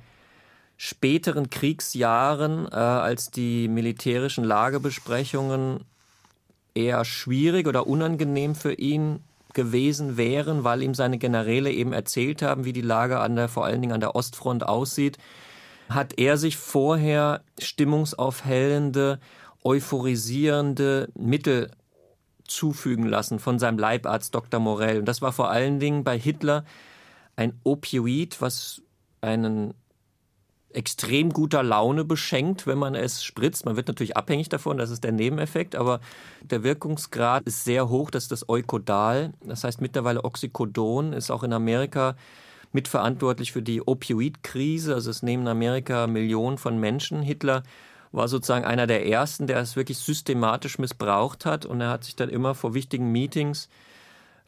[0.78, 5.86] späteren Kriegsjahren, äh, als die militärischen Lagebesprechungen
[6.74, 12.66] eher schwierig oder unangenehm für ihn gewesen wären, weil ihm seine Generäle eben erzählt haben,
[12.66, 15.18] wie die Lage an der, vor allen Dingen an der Ostfront aussieht,
[15.94, 19.20] hat er sich vorher stimmungsaufhellende,
[19.64, 21.72] euphorisierende Mittel
[22.46, 24.60] zufügen lassen von seinem Leibarzt Dr.
[24.60, 25.00] Morell.
[25.00, 26.66] Und das war vor allen Dingen bei Hitler
[27.36, 28.82] ein Opioid, was
[29.22, 29.74] einen
[30.74, 33.66] extrem guter Laune beschenkt, wenn man es spritzt.
[33.66, 36.00] Man wird natürlich abhängig davon, das ist der Nebeneffekt, aber
[36.42, 39.34] der Wirkungsgrad ist sehr hoch, das ist das Eukodal.
[39.46, 42.16] Das heißt mittlerweile Oxycodon ist auch in Amerika
[42.74, 44.94] mitverantwortlich für die Opioidkrise.
[44.94, 47.22] Also es nehmen in Amerika Millionen von Menschen.
[47.22, 47.64] Hitler
[48.12, 52.16] war sozusagen einer der ersten, der es wirklich systematisch missbraucht hat und er hat sich
[52.16, 53.70] dann immer vor wichtigen Meetings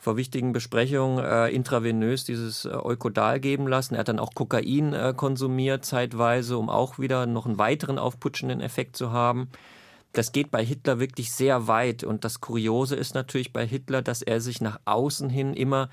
[0.04, 3.96] vor wichtigen Besprechungen äh, intravenös dieses äh, Eukodal geben lassen.
[3.96, 8.60] Er hat dann auch Kokain äh, konsumiert zeitweise, um auch wieder noch einen weiteren aufputschenden
[8.60, 9.48] Effekt zu haben.
[10.12, 12.04] Das geht bei Hitler wirklich sehr weit.
[12.04, 15.90] Und das Kuriose ist natürlich bei Hitler, dass er sich nach außen hin immer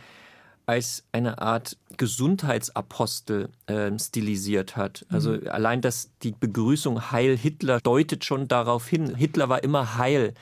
[0.66, 5.04] als eine Art Gesundheitsapostel äh, stilisiert hat.
[5.08, 5.48] Also mhm.
[5.48, 9.14] allein dass die Begrüßung Heil Hitler deutet schon darauf hin.
[9.14, 10.34] Hitler war immer heil.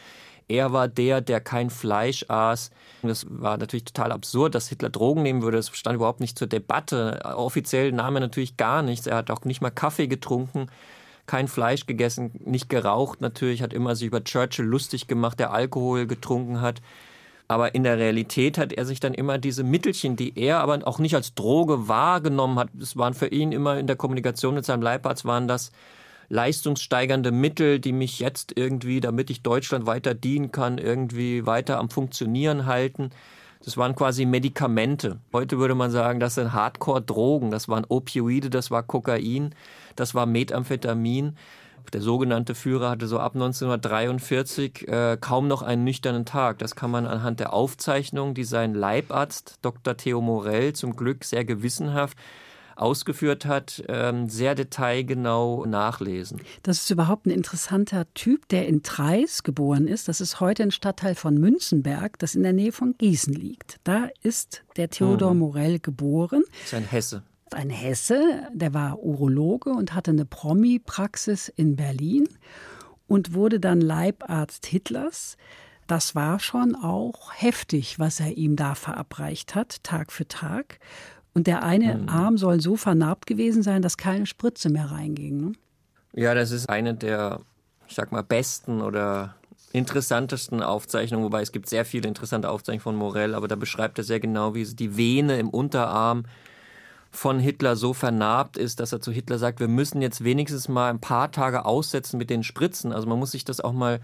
[0.48, 2.70] Er war der, der kein Fleisch aß.
[3.02, 5.58] Das war natürlich total absurd, dass Hitler Drogen nehmen würde.
[5.58, 7.20] Das stand überhaupt nicht zur Debatte.
[7.24, 9.06] Offiziell nahm er natürlich gar nichts.
[9.06, 10.68] Er hat auch nicht mal Kaffee getrunken,
[11.26, 16.06] kein Fleisch gegessen, nicht geraucht natürlich, hat immer sich über Churchill lustig gemacht, der Alkohol
[16.06, 16.80] getrunken hat.
[17.48, 20.98] Aber in der Realität hat er sich dann immer diese Mittelchen, die er aber auch
[20.98, 24.82] nicht als Droge wahrgenommen hat, es waren für ihn immer in der Kommunikation mit seinem
[24.82, 25.72] Leibarzt, waren das
[26.28, 31.88] leistungssteigernde Mittel, die mich jetzt irgendwie, damit ich Deutschland weiter dienen kann, irgendwie weiter am
[31.88, 33.10] Funktionieren halten.
[33.64, 35.18] Das waren quasi Medikamente.
[35.32, 37.50] Heute würde man sagen, das sind Hardcore-Drogen.
[37.50, 39.54] Das waren Opioide, das war Kokain,
[39.96, 41.36] das war Methamphetamin.
[41.92, 46.58] Der sogenannte Führer hatte so ab 1943 äh, kaum noch einen nüchternen Tag.
[46.58, 49.96] Das kann man anhand der Aufzeichnung, die sein Leibarzt Dr.
[49.96, 52.16] Theo Morell zum Glück sehr gewissenhaft
[52.78, 56.40] ausgeführt hat, ähm, sehr detailgenau nachlesen.
[56.62, 60.08] Das ist überhaupt ein interessanter Typ, der in Treis geboren ist.
[60.08, 63.78] Das ist heute ein Stadtteil von Münzenberg, das in der Nähe von Gießen liegt.
[63.84, 65.40] Da ist der Theodor mhm.
[65.40, 66.44] Morell geboren.
[66.52, 67.22] Das ist ein Hesse
[67.54, 72.28] ein Hesse, der war Urologe und hatte eine Promi-Praxis in Berlin
[73.06, 75.36] und wurde dann Leibarzt Hitlers.
[75.86, 80.78] Das war schon auch heftig, was er ihm da verabreicht hat, Tag für Tag.
[81.34, 82.08] Und der eine mhm.
[82.08, 85.36] Arm soll so vernarbt gewesen sein, dass keine Spritze mehr reinging.
[85.40, 85.52] Ne?
[86.12, 87.40] Ja, das ist eine der,
[87.86, 89.36] ich sag mal, besten oder
[89.72, 94.04] interessantesten Aufzeichnungen, wobei es gibt sehr viele interessante Aufzeichnungen von Morell, aber da beschreibt er
[94.04, 96.24] sehr genau, wie die Vene im Unterarm
[97.10, 100.90] von Hitler so vernarbt ist, dass er zu Hitler sagt, wir müssen jetzt wenigstens mal
[100.90, 102.92] ein paar Tage aussetzen mit den Spritzen.
[102.92, 104.00] Also man muss sich das auch mal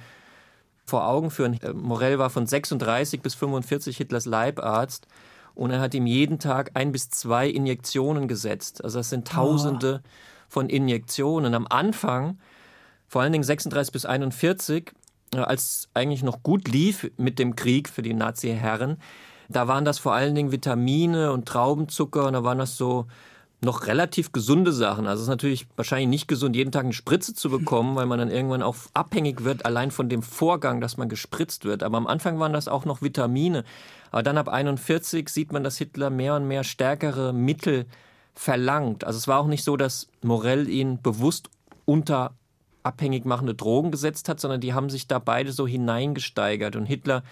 [0.84, 1.58] vor Augen führen.
[1.74, 5.06] Morell war von 36 bis 45 Hitlers Leibarzt
[5.54, 8.82] und er hat ihm jeden Tag ein bis zwei Injektionen gesetzt.
[8.82, 10.08] Also das sind Tausende oh.
[10.48, 11.54] von Injektionen.
[11.54, 12.38] Am Anfang,
[13.06, 14.92] vor allen Dingen 36 bis 41,
[15.34, 18.98] äh, als eigentlich noch gut lief mit dem Krieg für die Nazi-Herren,
[19.48, 23.06] da waren das vor allen Dingen Vitamine und Traubenzucker und da waren das so
[23.64, 25.06] noch relativ gesunde Sachen.
[25.06, 28.18] Also es ist natürlich wahrscheinlich nicht gesund, jeden Tag eine Spritze zu bekommen, weil man
[28.18, 31.82] dann irgendwann auch abhängig wird, allein von dem Vorgang, dass man gespritzt wird.
[31.82, 33.64] Aber am Anfang waren das auch noch Vitamine.
[34.10, 37.86] Aber dann ab 41 sieht man, dass Hitler mehr und mehr stärkere Mittel
[38.34, 39.04] verlangt.
[39.04, 41.48] Also es war auch nicht so, dass Morell ihn bewusst
[41.84, 42.34] unter
[42.82, 46.76] abhängig machende Drogen gesetzt hat, sondern die haben sich da beide so hineingesteigert.
[46.76, 47.22] Und Hitler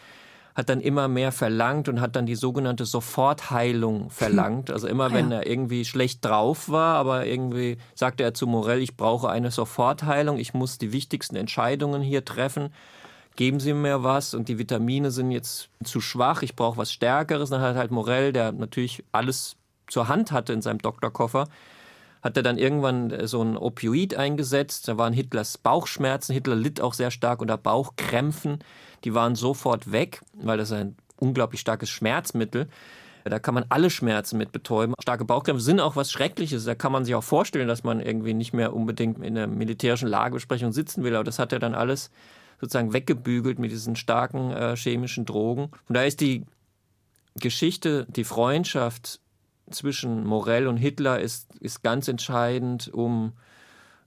[0.54, 4.70] hat dann immer mehr verlangt und hat dann die sogenannte Sofortheilung verlangt.
[4.70, 5.38] Also immer ah, wenn ja.
[5.38, 10.38] er irgendwie schlecht drauf war, aber irgendwie sagte er zu Morell, ich brauche eine Sofortheilung,
[10.38, 12.70] ich muss die wichtigsten Entscheidungen hier treffen.
[13.34, 17.48] Geben Sie mir was und die Vitamine sind jetzt zu schwach, ich brauche was Stärkeres.
[17.48, 19.56] Dann hat halt Morell, der natürlich alles
[19.88, 21.48] zur Hand hatte in seinem Doktorkoffer,
[22.22, 24.86] hat er dann irgendwann so ein Opioid eingesetzt.
[24.86, 26.34] Da waren Hitlers Bauchschmerzen.
[26.34, 28.58] Hitler litt auch sehr stark unter Bauchkrämpfen.
[29.04, 32.68] Die waren sofort weg, weil das ein unglaublich starkes Schmerzmittel.
[33.24, 34.94] Da kann man alle Schmerzen mit betäuben.
[35.00, 36.64] Starke Bauchkrämpfe sind auch was Schreckliches.
[36.64, 40.08] Da kann man sich auch vorstellen, dass man irgendwie nicht mehr unbedingt in einer militärischen
[40.08, 41.14] Lagebesprechung sitzen will.
[41.14, 42.10] Aber das hat er dann alles
[42.60, 45.70] sozusagen weggebügelt mit diesen starken äh, chemischen Drogen.
[45.88, 46.44] Und da ist die
[47.36, 49.20] Geschichte, die Freundschaft
[49.70, 53.32] zwischen Morell und Hitler ist, ist ganz entscheidend, um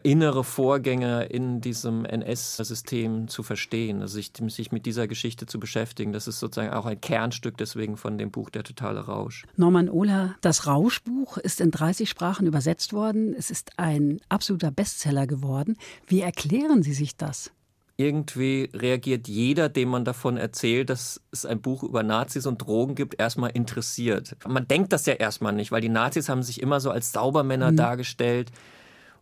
[0.05, 6.13] innere Vorgänge in diesem NS-System zu verstehen, also sich, sich, mit dieser Geschichte zu beschäftigen.
[6.13, 9.45] Das ist sozusagen auch ein Kernstück deswegen von dem Buch Der totale Rausch.
[9.57, 13.33] Norman Ohler, das Rauschbuch ist in 30 Sprachen übersetzt worden.
[13.35, 15.75] Es ist ein absoluter Bestseller geworden.
[16.05, 17.51] Wie erklären Sie sich das?
[17.97, 22.93] irgendwie reagiert jeder, dem man davon erzählt, dass es ein Buch über Nazis und Drogen
[22.93, 24.35] gibt, erstmal interessiert.
[24.45, 27.71] Man denkt das ja erstmal nicht, weil die Nazis haben sich immer so als Saubermänner
[27.71, 27.77] mhm.
[27.77, 28.51] dargestellt.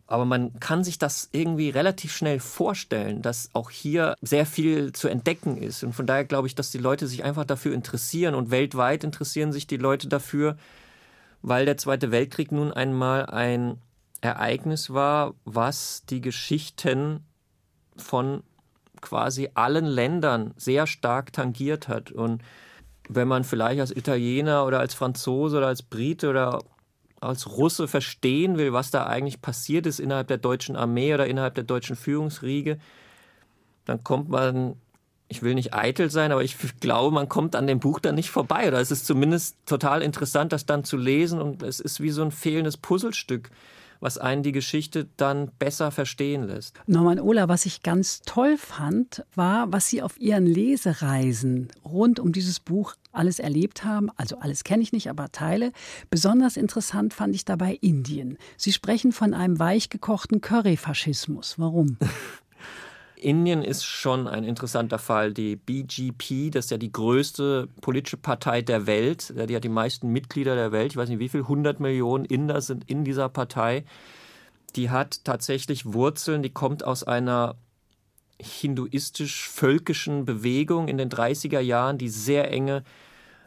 [0.06, 5.08] Aber man kann sich das irgendwie relativ schnell vorstellen, dass auch hier sehr viel zu
[5.08, 5.82] entdecken ist.
[5.82, 9.52] Und von daher glaube ich, dass die Leute sich einfach dafür interessieren und weltweit interessieren
[9.52, 10.56] sich die Leute dafür,
[11.40, 13.78] weil der Zweite Weltkrieg nun einmal ein
[14.20, 17.24] Ereignis war, was die Geschichten
[17.96, 18.42] von
[19.00, 22.10] quasi allen Ländern sehr stark tangiert hat.
[22.10, 22.42] Und
[23.08, 26.62] wenn man vielleicht als Italiener oder als Franzose oder als Brite oder
[27.24, 31.54] als Russe verstehen will, was da eigentlich passiert ist innerhalb der deutschen Armee oder innerhalb
[31.54, 32.78] der deutschen Führungsriege,
[33.84, 34.76] dann kommt man,
[35.28, 38.30] ich will nicht eitel sein, aber ich glaube, man kommt an dem Buch dann nicht
[38.30, 38.68] vorbei.
[38.68, 42.22] Oder es ist zumindest total interessant, das dann zu lesen und es ist wie so
[42.22, 43.50] ein fehlendes Puzzlestück,
[44.04, 46.78] was einen die Geschichte dann besser verstehen lässt.
[46.86, 52.30] Norman Ola, was ich ganz toll fand, war, was Sie auf Ihren Lesereisen rund um
[52.30, 54.10] dieses Buch alles erlebt haben.
[54.16, 55.72] Also alles kenne ich nicht, aber Teile.
[56.10, 58.36] Besonders interessant fand ich dabei Indien.
[58.58, 61.58] Sie sprechen von einem weichgekochten Curry-Faschismus.
[61.58, 61.96] Warum?
[63.24, 65.32] Indien ist schon ein interessanter Fall.
[65.32, 69.32] Die BGP, das ist ja die größte politische Partei der Welt.
[69.48, 70.92] Die hat die meisten Mitglieder der Welt.
[70.92, 73.84] Ich weiß nicht, wie viel, 100 Millionen Inder sind in dieser Partei.
[74.76, 77.56] Die hat tatsächlich Wurzeln, die kommt aus einer
[78.40, 82.82] hinduistisch-völkischen Bewegung in den 30er Jahren, die sehr enge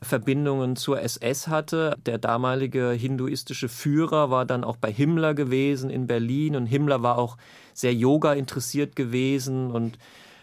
[0.02, 1.98] Verbindungen zur SS hatte.
[2.06, 7.18] Der damalige hinduistische Führer war dann auch bei Himmler gewesen in Berlin und Himmler war
[7.18, 7.38] auch
[7.78, 10.00] sehr Yoga interessiert gewesen und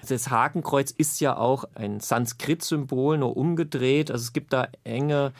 [0.09, 4.11] das Hakenkreuz ist ja auch ein Sanskrit-Symbol, nur umgedreht.
[4.11, 5.33] Also es gibt da enge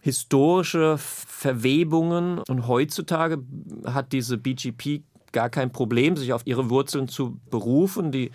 [0.00, 3.38] historische Verwebungen und heutzutage
[3.86, 8.12] hat diese BGP gar kein Problem, sich auf ihre Wurzeln zu berufen.
[8.12, 8.30] Die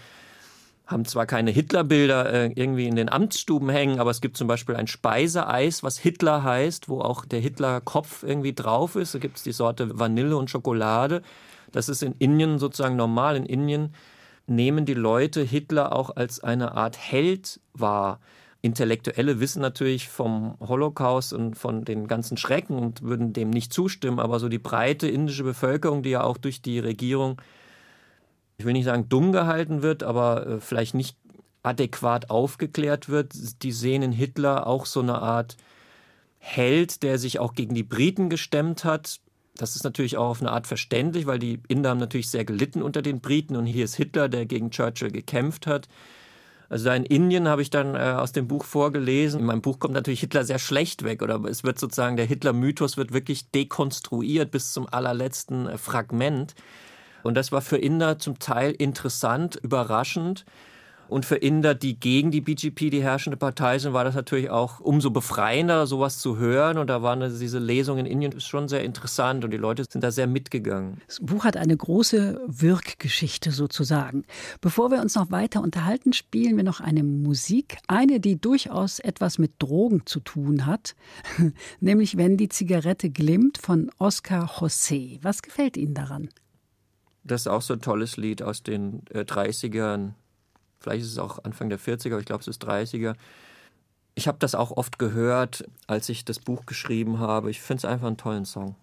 [0.88, 4.76] haben zwar keine Hitlerbilder äh, irgendwie in den Amtsstuben hängen, aber es gibt zum Beispiel
[4.76, 9.16] ein Speiseeis, was Hitler heißt, wo auch der Hitler-Kopf irgendwie drauf ist.
[9.16, 11.22] Da gibt es die Sorte Vanille und Schokolade.
[11.72, 13.36] Das ist in Indien sozusagen normal.
[13.36, 13.94] In Indien
[14.48, 18.20] nehmen die Leute Hitler auch als eine Art Held wahr.
[18.62, 24.20] Intellektuelle wissen natürlich vom Holocaust und von den ganzen Schrecken und würden dem nicht zustimmen,
[24.20, 27.42] aber so die breite indische Bevölkerung, die ja auch durch die Regierung
[28.62, 31.18] ich will nicht sagen dumm gehalten wird, aber äh, vielleicht nicht
[31.64, 33.34] adäquat aufgeklärt wird.
[33.64, 35.58] Die sehen in Hitler auch so eine Art
[36.38, 39.20] Held, der sich auch gegen die Briten gestemmt hat.
[39.56, 42.82] Das ist natürlich auch auf eine Art verständlich, weil die Inder haben natürlich sehr gelitten
[42.82, 45.88] unter den Briten und hier ist Hitler, der gegen Churchill gekämpft hat.
[46.70, 49.42] Also da in Indien habe ich dann äh, aus dem Buch vorgelesen.
[49.42, 52.96] In meinem Buch kommt natürlich Hitler sehr schlecht weg oder es wird sozusagen der Hitler-Mythos
[52.96, 56.56] wird wirklich dekonstruiert bis zum allerletzten äh, Fragment.
[57.24, 60.46] Und das war für Inder zum Teil interessant, überraschend.
[61.12, 64.80] Und für Inder, die gegen die BGP die herrschende Partei sind, war das natürlich auch
[64.80, 66.78] umso befreiender, sowas zu hören.
[66.78, 70.12] Und da waren diese Lesungen in Indien schon sehr interessant und die Leute sind da
[70.12, 71.02] sehr mitgegangen.
[71.08, 74.24] Das Buch hat eine große Wirkgeschichte sozusagen.
[74.62, 77.80] Bevor wir uns noch weiter unterhalten, spielen wir noch eine Musik.
[77.90, 80.96] Eine, die durchaus etwas mit Drogen zu tun hat,
[81.82, 85.20] nämlich Wenn die Zigarette glimmt von Oscar José.
[85.22, 86.30] Was gefällt Ihnen daran?
[87.26, 90.14] Das ist auch so ein tolles Lied aus den äh, 30ern.
[90.82, 93.14] Vielleicht ist es auch Anfang der 40er, aber ich glaube, es ist 30er.
[94.16, 97.50] Ich habe das auch oft gehört, als ich das Buch geschrieben habe.
[97.52, 98.76] Ich finde es einfach einen tollen Song.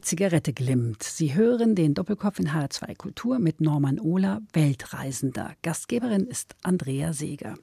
[0.00, 1.02] Die Zigarette glimmt.
[1.02, 5.52] Sie hören den Doppelkopf in HR2 Kultur mit Norman Ohler, Weltreisender.
[5.60, 7.56] Gastgeberin ist Andrea Seeger.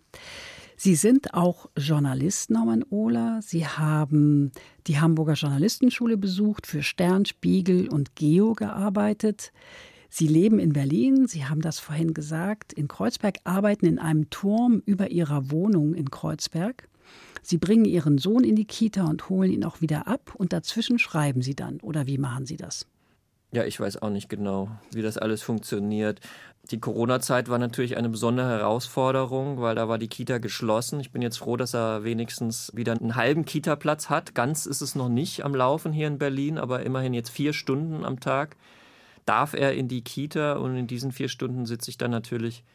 [0.75, 3.39] Sie sind auch Journalist, Norman Ohler.
[3.41, 4.51] Sie haben
[4.85, 9.51] die Hamburger Journalistenschule besucht, für Stern, Spiegel und Geo gearbeitet.
[10.07, 14.83] Sie leben in Berlin, Sie haben das vorhin gesagt, in Kreuzberg, arbeiten in einem Turm
[14.85, 16.87] über Ihrer Wohnung in Kreuzberg.
[17.49, 20.99] Sie bringen Ihren Sohn in die Kita und holen ihn auch wieder ab und dazwischen
[20.99, 21.79] schreiben Sie dann.
[21.79, 22.87] Oder wie machen Sie das?
[23.53, 26.19] Ja, ich weiß auch nicht genau, wie das alles funktioniert.
[26.71, 30.99] Die Corona-Zeit war natürlich eine besondere Herausforderung, weil da war die Kita geschlossen.
[30.99, 34.35] Ich bin jetzt froh, dass er wenigstens wieder einen halben Kita-Platz hat.
[34.35, 38.03] Ganz ist es noch nicht am Laufen hier in Berlin, aber immerhin jetzt vier Stunden
[38.03, 38.57] am Tag
[39.25, 42.65] darf er in die Kita und in diesen vier Stunden sitze ich dann natürlich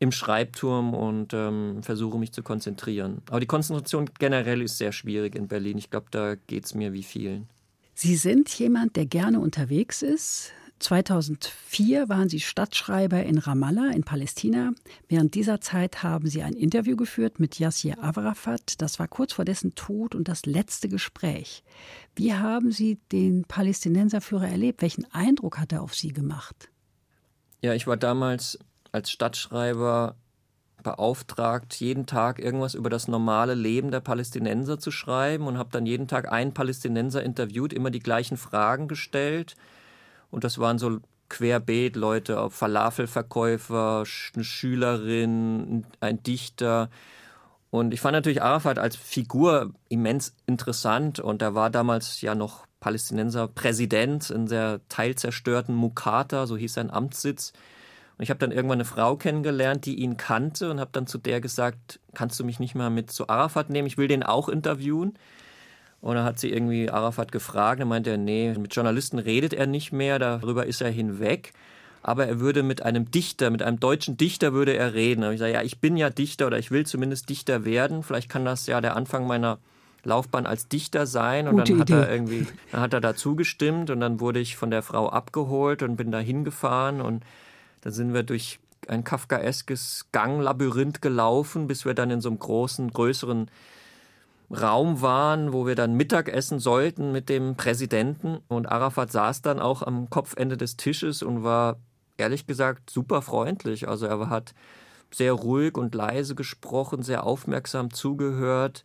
[0.00, 3.22] im Schreibturm und ähm, versuche mich zu konzentrieren.
[3.28, 5.78] Aber die Konzentration generell ist sehr schwierig in Berlin.
[5.78, 7.48] Ich glaube, da geht es mir wie vielen.
[7.94, 10.52] Sie sind jemand, der gerne unterwegs ist.
[10.78, 14.72] 2004 waren Sie Stadtschreiber in Ramallah in Palästina.
[15.08, 18.80] Während dieser Zeit haben Sie ein Interview geführt mit Yassir Arafat.
[18.80, 21.62] Das war kurz vor dessen Tod und das letzte Gespräch.
[22.16, 24.80] Wie haben Sie den Palästinenserführer erlebt?
[24.80, 26.70] Welchen Eindruck hat er auf Sie gemacht?
[27.60, 28.58] Ja, ich war damals
[28.92, 30.16] als Stadtschreiber
[30.82, 35.86] beauftragt, jeden Tag irgendwas über das normale Leben der Palästinenser zu schreiben und habe dann
[35.86, 39.56] jeden Tag einen Palästinenser interviewt, immer die gleichen Fragen gestellt.
[40.30, 46.90] Und das waren so querbeet Leute, Falafelverkäufer, eine Schülerin, ein Dichter.
[47.70, 52.66] Und ich fand natürlich Arafat als Figur immens interessant und er war damals ja noch
[52.80, 57.52] Palästinenser Präsident in der teilzerstörten Mukata, so hieß sein Amtssitz.
[58.20, 61.16] Und ich habe dann irgendwann eine Frau kennengelernt, die ihn kannte und habe dann zu
[61.16, 63.86] der gesagt, kannst du mich nicht mal mit zu Arafat nehmen?
[63.86, 65.14] Ich will den auch interviewen.
[66.02, 67.80] Und dann hat sie irgendwie Arafat gefragt.
[67.80, 71.54] Dann meinte er, nee, mit Journalisten redet er nicht mehr, darüber ist er hinweg.
[72.02, 75.24] Aber er würde mit einem Dichter, mit einem deutschen Dichter würde er reden.
[75.24, 78.02] Und ich sage, ja, ich bin ja Dichter oder ich will zumindest Dichter werden.
[78.02, 79.56] Vielleicht kann das ja der Anfang meiner
[80.04, 81.48] Laufbahn als Dichter sein.
[81.48, 82.00] Und Gute dann hat Idee.
[82.00, 85.82] er irgendwie, dann hat er da zugestimmt und dann wurde ich von der Frau abgeholt
[85.82, 87.24] und bin da hingefahren und
[87.80, 92.90] da sind wir durch ein kafkaeskes Ganglabyrinth gelaufen, bis wir dann in so einem großen,
[92.90, 93.50] größeren
[94.50, 98.38] Raum waren, wo wir dann Mittag essen sollten mit dem Präsidenten.
[98.48, 101.76] Und Arafat saß dann auch am Kopfende des Tisches und war
[102.16, 103.88] ehrlich gesagt super freundlich.
[103.88, 104.54] Also er hat
[105.12, 108.84] sehr ruhig und leise gesprochen, sehr aufmerksam zugehört.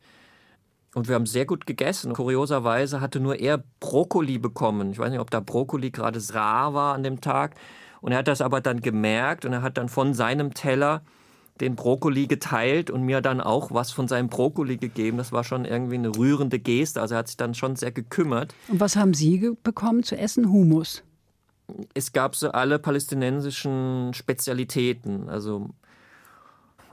[0.94, 2.14] Und wir haben sehr gut gegessen.
[2.14, 4.92] Kurioserweise hatte nur er Brokkoli bekommen.
[4.92, 7.56] Ich weiß nicht, ob da Brokkoli gerade rar war an dem Tag.
[8.06, 11.02] Und er hat das aber dann gemerkt und er hat dann von seinem Teller
[11.60, 15.18] den Brokkoli geteilt und mir dann auch was von seinem Brokkoli gegeben.
[15.18, 17.02] Das war schon irgendwie eine rührende Geste.
[17.02, 18.54] Also er hat sich dann schon sehr gekümmert.
[18.68, 20.52] Und was haben Sie bekommen zu essen?
[20.52, 21.02] Humus.
[21.96, 25.28] Es gab so alle palästinensischen Spezialitäten.
[25.28, 25.72] Also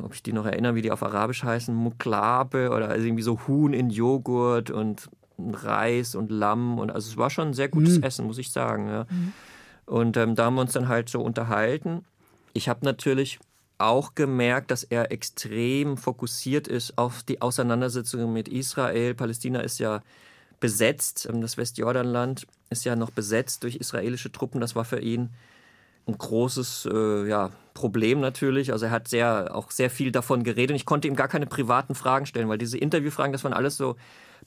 [0.03, 3.39] ob ich die noch erinnere, wie die auf Arabisch heißen, Muklabe oder also irgendwie so
[3.47, 6.79] Huhn in Joghurt und Reis und Lamm.
[6.79, 8.03] Und also es war schon ein sehr gutes mhm.
[8.03, 8.89] Essen, muss ich sagen.
[8.89, 9.05] Ja.
[9.11, 9.35] Mhm.
[9.87, 12.05] Und ähm, da haben wir uns dann halt so unterhalten.
[12.53, 13.39] Ich habe natürlich
[13.79, 19.15] auch gemerkt, dass er extrem fokussiert ist auf die Auseinandersetzungen mit Israel.
[19.15, 20.03] Palästina ist ja
[20.61, 24.61] besetzt, ähm, das Westjordanland ist ja noch besetzt durch israelische Truppen.
[24.61, 25.31] Das war für ihn
[26.07, 28.73] ein großes äh, ja, Problem natürlich.
[28.73, 31.47] Also er hat sehr, auch sehr viel davon geredet und ich konnte ihm gar keine
[31.47, 33.97] privaten Fragen stellen, weil diese Interviewfragen, das waren alles so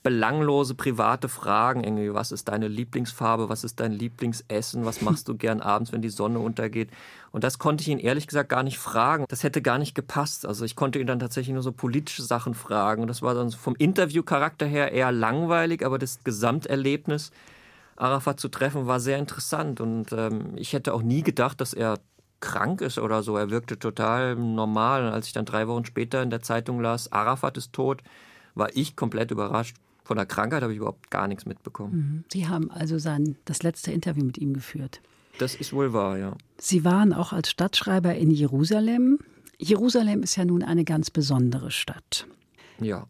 [0.02, 1.84] belanglose private Fragen.
[1.84, 3.48] Irgendwie, was ist deine Lieblingsfarbe?
[3.48, 4.84] Was ist dein Lieblingsessen?
[4.84, 6.90] Was machst du gern abends, wenn die Sonne untergeht?
[7.32, 9.26] Und das konnte ich ihn ehrlich gesagt gar nicht fragen.
[9.28, 10.46] Das hätte gar nicht gepasst.
[10.46, 13.02] Also ich konnte ihn dann tatsächlich nur so politische Sachen fragen.
[13.02, 17.32] Und das war dann vom Interviewcharakter her eher langweilig, aber das Gesamterlebnis,
[17.96, 19.80] Arafat zu treffen, war sehr interessant.
[19.80, 21.98] Und ähm, ich hätte auch nie gedacht, dass er
[22.40, 23.36] krank ist oder so.
[23.36, 25.06] Er wirkte total normal.
[25.06, 28.02] Und als ich dann drei Wochen später in der Zeitung las, Arafat ist tot,
[28.54, 29.76] war ich komplett überrascht.
[30.06, 31.96] Von der Krankheit habe ich überhaupt gar nichts mitbekommen.
[31.96, 32.24] Mhm.
[32.32, 35.00] Sie haben also sein, das letzte Interview mit ihm geführt.
[35.38, 36.36] Das ist wohl wahr, ja.
[36.58, 39.18] Sie waren auch als Stadtschreiber in Jerusalem.
[39.58, 42.28] Jerusalem ist ja nun eine ganz besondere Stadt.
[42.80, 43.08] Ja.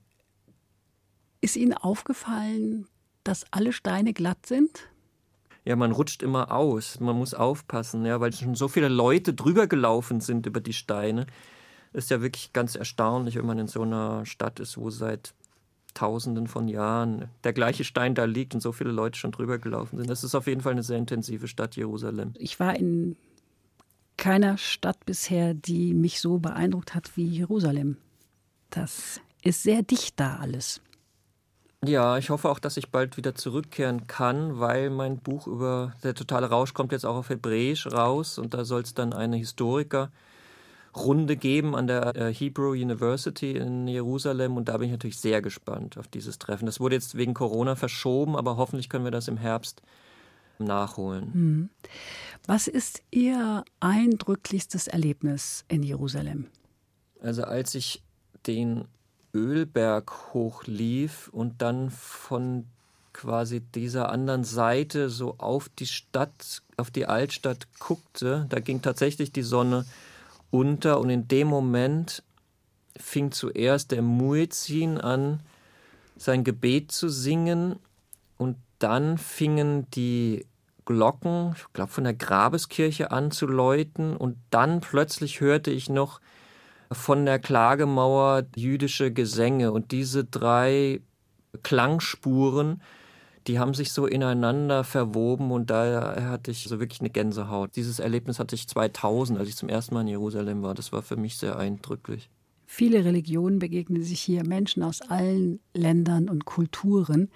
[1.42, 2.86] Ist Ihnen aufgefallen,
[3.24, 4.88] dass alle Steine glatt sind?
[5.66, 6.98] Ja, man rutscht immer aus.
[6.98, 11.26] Man muss aufpassen, ja, weil schon so viele Leute drüber gelaufen sind über die Steine.
[11.92, 15.34] Ist ja wirklich ganz erstaunlich, wenn man in so einer Stadt ist, wo seit
[15.96, 19.96] Tausenden von Jahren der gleiche Stein da liegt und so viele Leute schon drüber gelaufen
[19.96, 20.10] sind.
[20.10, 22.34] Das ist auf jeden Fall eine sehr intensive Stadt, Jerusalem.
[22.38, 23.16] Ich war in
[24.16, 27.96] keiner Stadt bisher, die mich so beeindruckt hat wie Jerusalem.
[28.70, 30.80] Das ist sehr dicht da alles.
[31.84, 36.14] Ja, ich hoffe auch, dass ich bald wieder zurückkehren kann, weil mein Buch über der
[36.14, 40.10] totale Rausch kommt jetzt auch auf Hebräisch raus und da soll es dann eine Historiker
[40.96, 45.42] Runde geben an der äh, Hebrew University in Jerusalem und da bin ich natürlich sehr
[45.42, 46.66] gespannt auf dieses Treffen.
[46.66, 49.82] Das wurde jetzt wegen Corona verschoben, aber hoffentlich können wir das im Herbst
[50.58, 51.32] nachholen.
[51.32, 51.70] Hm.
[52.46, 56.46] Was ist Ihr eindrücklichstes Erlebnis in Jerusalem?
[57.20, 58.02] Also als ich
[58.46, 58.86] den
[59.34, 62.66] Ölberg hochlief und dann von
[63.12, 69.32] quasi dieser anderen Seite so auf die Stadt, auf die Altstadt guckte, da ging tatsächlich
[69.32, 69.86] die Sonne
[70.50, 72.22] unter und in dem Moment
[72.96, 75.40] fing zuerst der Muezzin an,
[76.16, 77.76] sein Gebet zu singen
[78.38, 80.46] und dann fingen die
[80.84, 86.20] Glocken, ich glaube von der Grabeskirche an zu läuten und dann plötzlich hörte ich noch
[86.92, 91.00] von der Klagemauer jüdische Gesänge und diese drei
[91.62, 92.80] Klangspuren,
[93.46, 97.76] die haben sich so ineinander verwoben und da hatte ich so wirklich eine Gänsehaut.
[97.76, 100.74] Dieses Erlebnis hatte ich 2000, als ich zum ersten Mal in Jerusalem war.
[100.74, 102.28] Das war für mich sehr eindrücklich.
[102.66, 107.30] Viele Religionen begegnen sich hier, Menschen aus allen Ländern und Kulturen.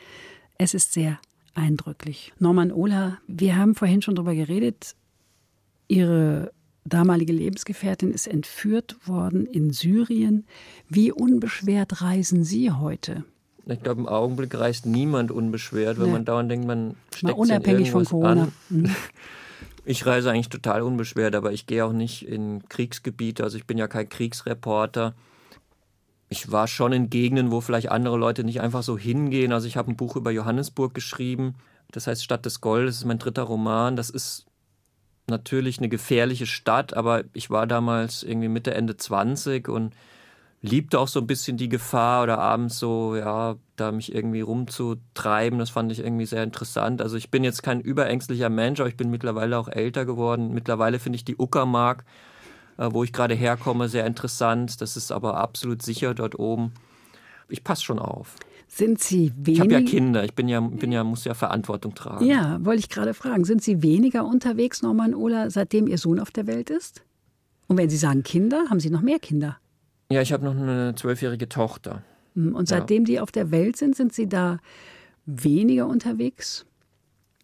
[0.58, 1.20] Es ist sehr
[1.54, 2.32] eindrücklich.
[2.38, 4.96] Norman Ohler, wir haben vorhin schon darüber geredet.
[5.86, 6.52] Ihre
[6.84, 10.46] damalige Lebensgefährtin ist entführt worden in Syrien.
[10.88, 13.24] Wie unbeschwert reisen Sie heute?
[13.66, 16.12] Ich glaube, im Augenblick reist niemand unbeschwert, wenn nee.
[16.12, 18.42] man dauernd denkt, man steckt Mal unabhängig von Corona.
[18.44, 18.52] An.
[18.68, 18.94] Mhm.
[19.86, 23.42] Ich reise eigentlich total unbeschwert, aber ich gehe auch nicht in Kriegsgebiete.
[23.42, 25.14] Also ich bin ja kein Kriegsreporter.
[26.28, 29.52] Ich war schon in Gegenden, wo vielleicht andere Leute nicht einfach so hingehen.
[29.52, 31.54] Also ich habe ein Buch über Johannesburg geschrieben.
[31.90, 32.96] Das heißt Stadt des Goldes.
[32.96, 33.96] Das ist mein dritter Roman.
[33.96, 34.46] Das ist
[35.26, 39.94] natürlich eine gefährliche Stadt, aber ich war damals irgendwie Mitte, Ende 20 und
[40.62, 45.58] liebte auch so ein bisschen die Gefahr oder abends so, ja, da mich irgendwie rumzutreiben.
[45.58, 47.00] Das fand ich irgendwie sehr interessant.
[47.00, 50.52] Also ich bin jetzt kein überängstlicher Mensch, aber ich bin mittlerweile auch älter geworden.
[50.52, 52.04] Mittlerweile finde ich die Uckermark,
[52.76, 54.80] äh, wo ich gerade herkomme, sehr interessant.
[54.82, 56.72] Das ist aber absolut sicher dort oben.
[57.48, 58.36] Ich passe schon auf.
[58.68, 59.52] Sind Sie weniger?
[59.52, 62.24] Ich habe ja Kinder, ich bin ja, bin ja, muss ja Verantwortung tragen.
[62.24, 63.44] Ja, wollte ich gerade fragen.
[63.44, 67.02] Sind Sie weniger unterwegs, Norman Ola, seitdem Ihr Sohn auf der Welt ist?
[67.66, 69.58] Und wenn Sie sagen Kinder, haben Sie noch mehr Kinder?
[70.10, 72.02] Ja, ich habe noch eine zwölfjährige Tochter.
[72.34, 73.06] Hm, und seitdem ja.
[73.06, 74.58] die auf der Welt sind, sind Sie da
[75.24, 76.66] weniger unterwegs?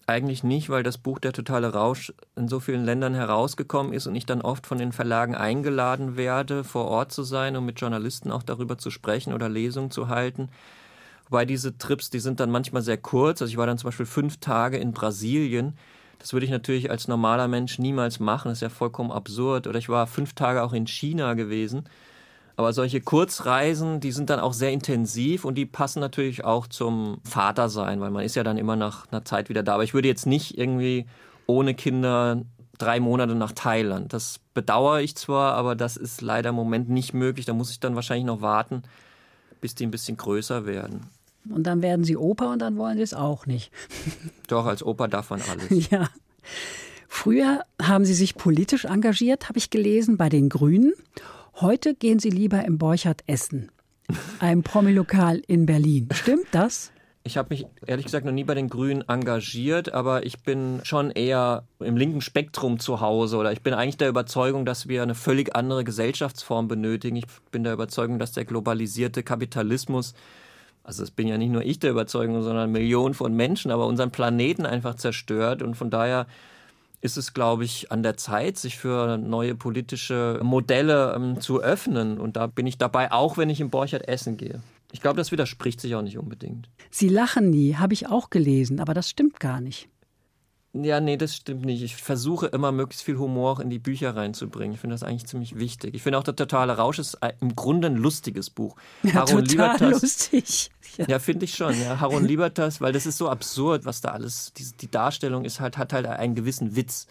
[0.09, 4.15] Eigentlich nicht, weil das Buch Der totale Rausch in so vielen Ländern herausgekommen ist und
[4.15, 8.31] ich dann oft von den Verlagen eingeladen werde, vor Ort zu sein, um mit Journalisten
[8.31, 10.49] auch darüber zu sprechen oder Lesungen zu halten.
[11.29, 13.43] Wobei diese Trips, die sind dann manchmal sehr kurz.
[13.43, 15.77] Also ich war dann zum Beispiel fünf Tage in Brasilien.
[16.21, 18.49] Das würde ich natürlich als normaler Mensch niemals machen.
[18.49, 19.67] Das ist ja vollkommen absurd.
[19.67, 21.89] Oder ich war fünf Tage auch in China gewesen.
[22.57, 27.19] Aber solche Kurzreisen, die sind dann auch sehr intensiv und die passen natürlich auch zum
[27.23, 29.75] Vatersein, weil man ist ja dann immer nach einer Zeit wieder da.
[29.75, 31.07] Aber ich würde jetzt nicht irgendwie
[31.47, 32.43] ohne Kinder
[32.79, 34.13] drei Monate nach Thailand.
[34.13, 37.45] Das bedauere ich zwar, aber das ist leider im Moment nicht möglich.
[37.45, 38.83] Da muss ich dann wahrscheinlich noch warten,
[39.61, 41.07] bis die ein bisschen größer werden.
[41.49, 43.71] Und dann werden sie Opa und dann wollen sie es auch nicht.
[44.49, 45.89] Doch, als Opa darf man alles.
[45.91, 46.09] Ja.
[47.09, 50.93] Früher haben Sie sich politisch engagiert, habe ich gelesen, bei den Grünen.
[51.59, 53.71] Heute gehen Sie lieber im Borchardt essen,
[54.41, 56.07] einem Promilokal in Berlin.
[56.13, 56.93] Stimmt das?
[57.25, 61.11] Ich habe mich ehrlich gesagt noch nie bei den Grünen engagiert, aber ich bin schon
[61.11, 65.15] eher im linken Spektrum zu Hause oder ich bin eigentlich der Überzeugung, dass wir eine
[65.15, 67.17] völlig andere Gesellschaftsform benötigen.
[67.17, 70.13] Ich bin der Überzeugung, dass der globalisierte Kapitalismus,
[70.85, 74.11] also es bin ja nicht nur ich der Überzeugung, sondern Millionen von Menschen, aber unseren
[74.11, 76.27] Planeten einfach zerstört und von daher
[77.01, 82.19] ist es, glaube ich, an der Zeit, sich für neue politische Modelle ähm, zu öffnen.
[82.19, 84.63] Und da bin ich dabei, auch wenn ich im Borchert essen gehe.
[84.93, 86.69] Ich glaube, das widerspricht sich auch nicht unbedingt.
[86.91, 89.89] Sie lachen nie, habe ich auch gelesen, aber das stimmt gar nicht.
[90.83, 91.83] Ja, nee, das stimmt nicht.
[91.83, 94.75] Ich versuche immer möglichst viel Humor auch in die Bücher reinzubringen.
[94.75, 95.95] Ich finde das eigentlich ziemlich wichtig.
[95.95, 98.77] Ich finde auch der totale Rausch ist im Grunde ein lustiges Buch.
[99.03, 100.71] Ja, Harun total Libertas- lustig.
[100.97, 101.05] Ja.
[101.09, 101.79] Ja, finde ich schon.
[101.81, 102.01] Ja.
[102.01, 105.77] Harun Libertas, weil das ist so absurd, was da alles, die, die Darstellung ist halt,
[105.79, 107.07] hat halt einen gewissen Witz.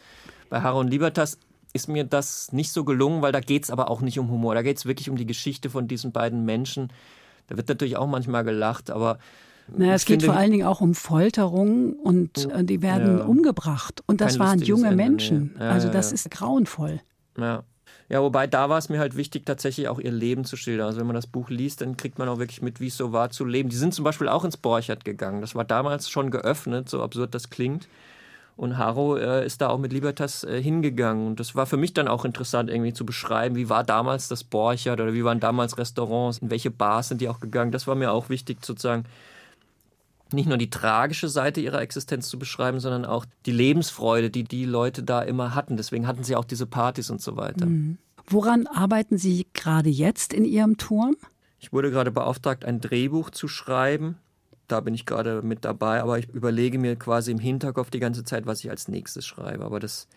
[0.49, 1.37] Bei Harun Libertas
[1.73, 4.55] ist mir das nicht so gelungen, weil da geht's aber auch nicht um Humor.
[4.55, 6.91] Da geht's wirklich um die Geschichte von diesen beiden Menschen.
[7.47, 9.19] Da wird natürlich auch manchmal gelacht, aber
[9.67, 13.25] Naja, es geht vor allen Dingen auch um Folterung und äh, die werden Ja.
[13.25, 14.03] umgebracht.
[14.05, 14.95] Und das Kein waren junge Ende.
[14.95, 15.55] Menschen.
[15.59, 16.15] Ja, also ja, das ja.
[16.15, 17.01] ist grauenvoll.
[17.37, 17.63] Ja.
[18.07, 20.85] Ja, wobei da war es mir halt wichtig, tatsächlich auch ihr Leben zu schildern.
[20.85, 23.11] Also wenn man das Buch liest, dann kriegt man auch wirklich mit, wie es so
[23.11, 23.69] war zu leben.
[23.69, 25.41] Die sind zum Beispiel auch ins Borchert gegangen.
[25.41, 27.87] Das war damals schon geöffnet, so absurd das klingt.
[28.57, 31.25] Und Haro äh, ist da auch mit Libertas äh, hingegangen.
[31.25, 34.43] Und das war für mich dann auch interessant, irgendwie zu beschreiben, wie war damals das
[34.43, 37.71] Borchert oder wie waren damals Restaurants, in welche Bars sind die auch gegangen.
[37.71, 39.05] Das war mir auch wichtig, sozusagen
[40.31, 44.65] nicht nur die tragische Seite ihrer Existenz zu beschreiben, sondern auch die Lebensfreude, die die
[44.65, 45.77] Leute da immer hatten.
[45.77, 47.67] Deswegen hatten sie auch diese Partys und so weiter.
[48.27, 51.15] Woran arbeiten Sie gerade jetzt in Ihrem Turm?
[51.59, 54.17] Ich wurde gerade beauftragt, ein Drehbuch zu schreiben.
[54.67, 58.23] Da bin ich gerade mit dabei, aber ich überlege mir quasi im Hinterkopf die ganze
[58.23, 59.63] Zeit, was ich als nächstes schreibe.
[59.63, 60.07] Aber das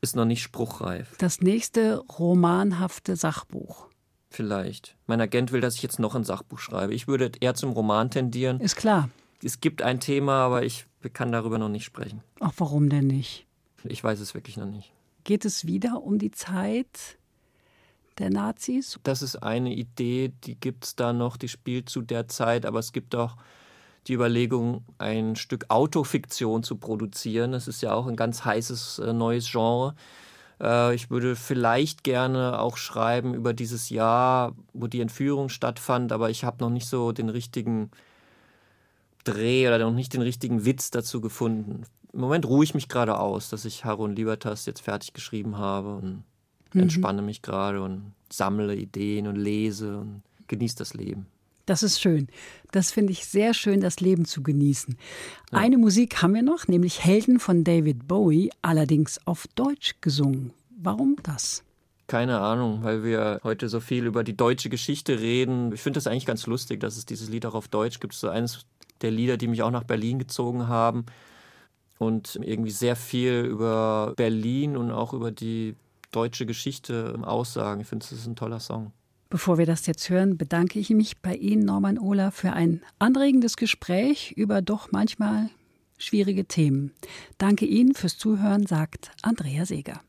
[0.00, 1.16] ist noch nicht spruchreif.
[1.18, 3.87] Das nächste romanhafte Sachbuch.
[4.30, 4.96] Vielleicht.
[5.06, 6.94] Mein Agent will, dass ich jetzt noch ein Sachbuch schreibe.
[6.94, 8.60] Ich würde eher zum Roman tendieren.
[8.60, 9.08] Ist klar.
[9.42, 12.22] Es gibt ein Thema, aber ich kann darüber noch nicht sprechen.
[12.40, 13.46] Ach, warum denn nicht?
[13.84, 14.92] Ich weiß es wirklich noch nicht.
[15.24, 17.18] Geht es wieder um die Zeit
[18.18, 18.98] der Nazis?
[19.04, 22.80] Das ist eine Idee, die gibt es da noch, die spielt zu der Zeit, aber
[22.80, 23.36] es gibt auch
[24.06, 27.52] die Überlegung, ein Stück Autofiktion zu produzieren.
[27.52, 29.94] Das ist ja auch ein ganz heißes äh, neues Genre.
[30.60, 36.30] Äh, ich würde vielleicht gerne auch schreiben über dieses Jahr, wo die Entführung stattfand, aber
[36.30, 37.90] ich habe noch nicht so den richtigen
[39.24, 41.84] Dreh oder noch nicht den richtigen Witz dazu gefunden.
[42.12, 45.96] Im Moment ruhe ich mich gerade aus, dass ich Harun Libertas jetzt fertig geschrieben habe
[45.96, 46.24] und
[46.74, 51.26] entspanne mich gerade und sammle Ideen und lese und genieße das Leben.
[51.68, 52.28] Das ist schön.
[52.72, 54.96] Das finde ich sehr schön, das Leben zu genießen.
[55.52, 60.54] Eine Musik haben wir noch, nämlich Helden von David Bowie, allerdings auf Deutsch gesungen.
[60.78, 61.62] Warum das?
[62.06, 65.70] Keine Ahnung, weil wir heute so viel über die deutsche Geschichte reden.
[65.74, 68.14] Ich finde das eigentlich ganz lustig, dass es dieses Lied auch auf Deutsch gibt.
[68.14, 68.64] So eines
[69.02, 71.04] der Lieder, die mich auch nach Berlin gezogen haben
[71.98, 75.76] und irgendwie sehr viel über Berlin und auch über die
[76.12, 77.82] deutsche Geschichte aussagen.
[77.82, 78.92] Ich finde, es ist ein toller Song.
[79.30, 83.56] Bevor wir das jetzt hören, bedanke ich mich bei Ihnen, Norman Ohler, für ein anregendes
[83.56, 85.50] Gespräch über doch manchmal
[85.98, 86.92] schwierige Themen.
[87.36, 90.00] Danke Ihnen fürs Zuhören, sagt Andrea Seeger.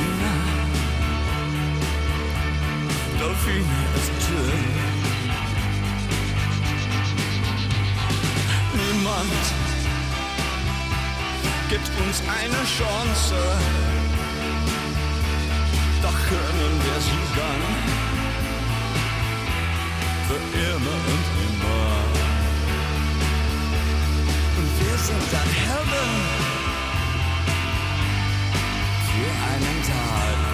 [0.00, 0.40] Delfine,
[3.18, 4.64] Delfine ist schön.
[8.74, 9.44] Niemand
[11.68, 13.36] gibt uns eine Chance,
[16.02, 17.60] doch können wir sie siegen,
[20.26, 21.94] für immer und immer.
[24.58, 26.49] Und wir sind ein Heaven.
[29.10, 30.49] für einen Tag.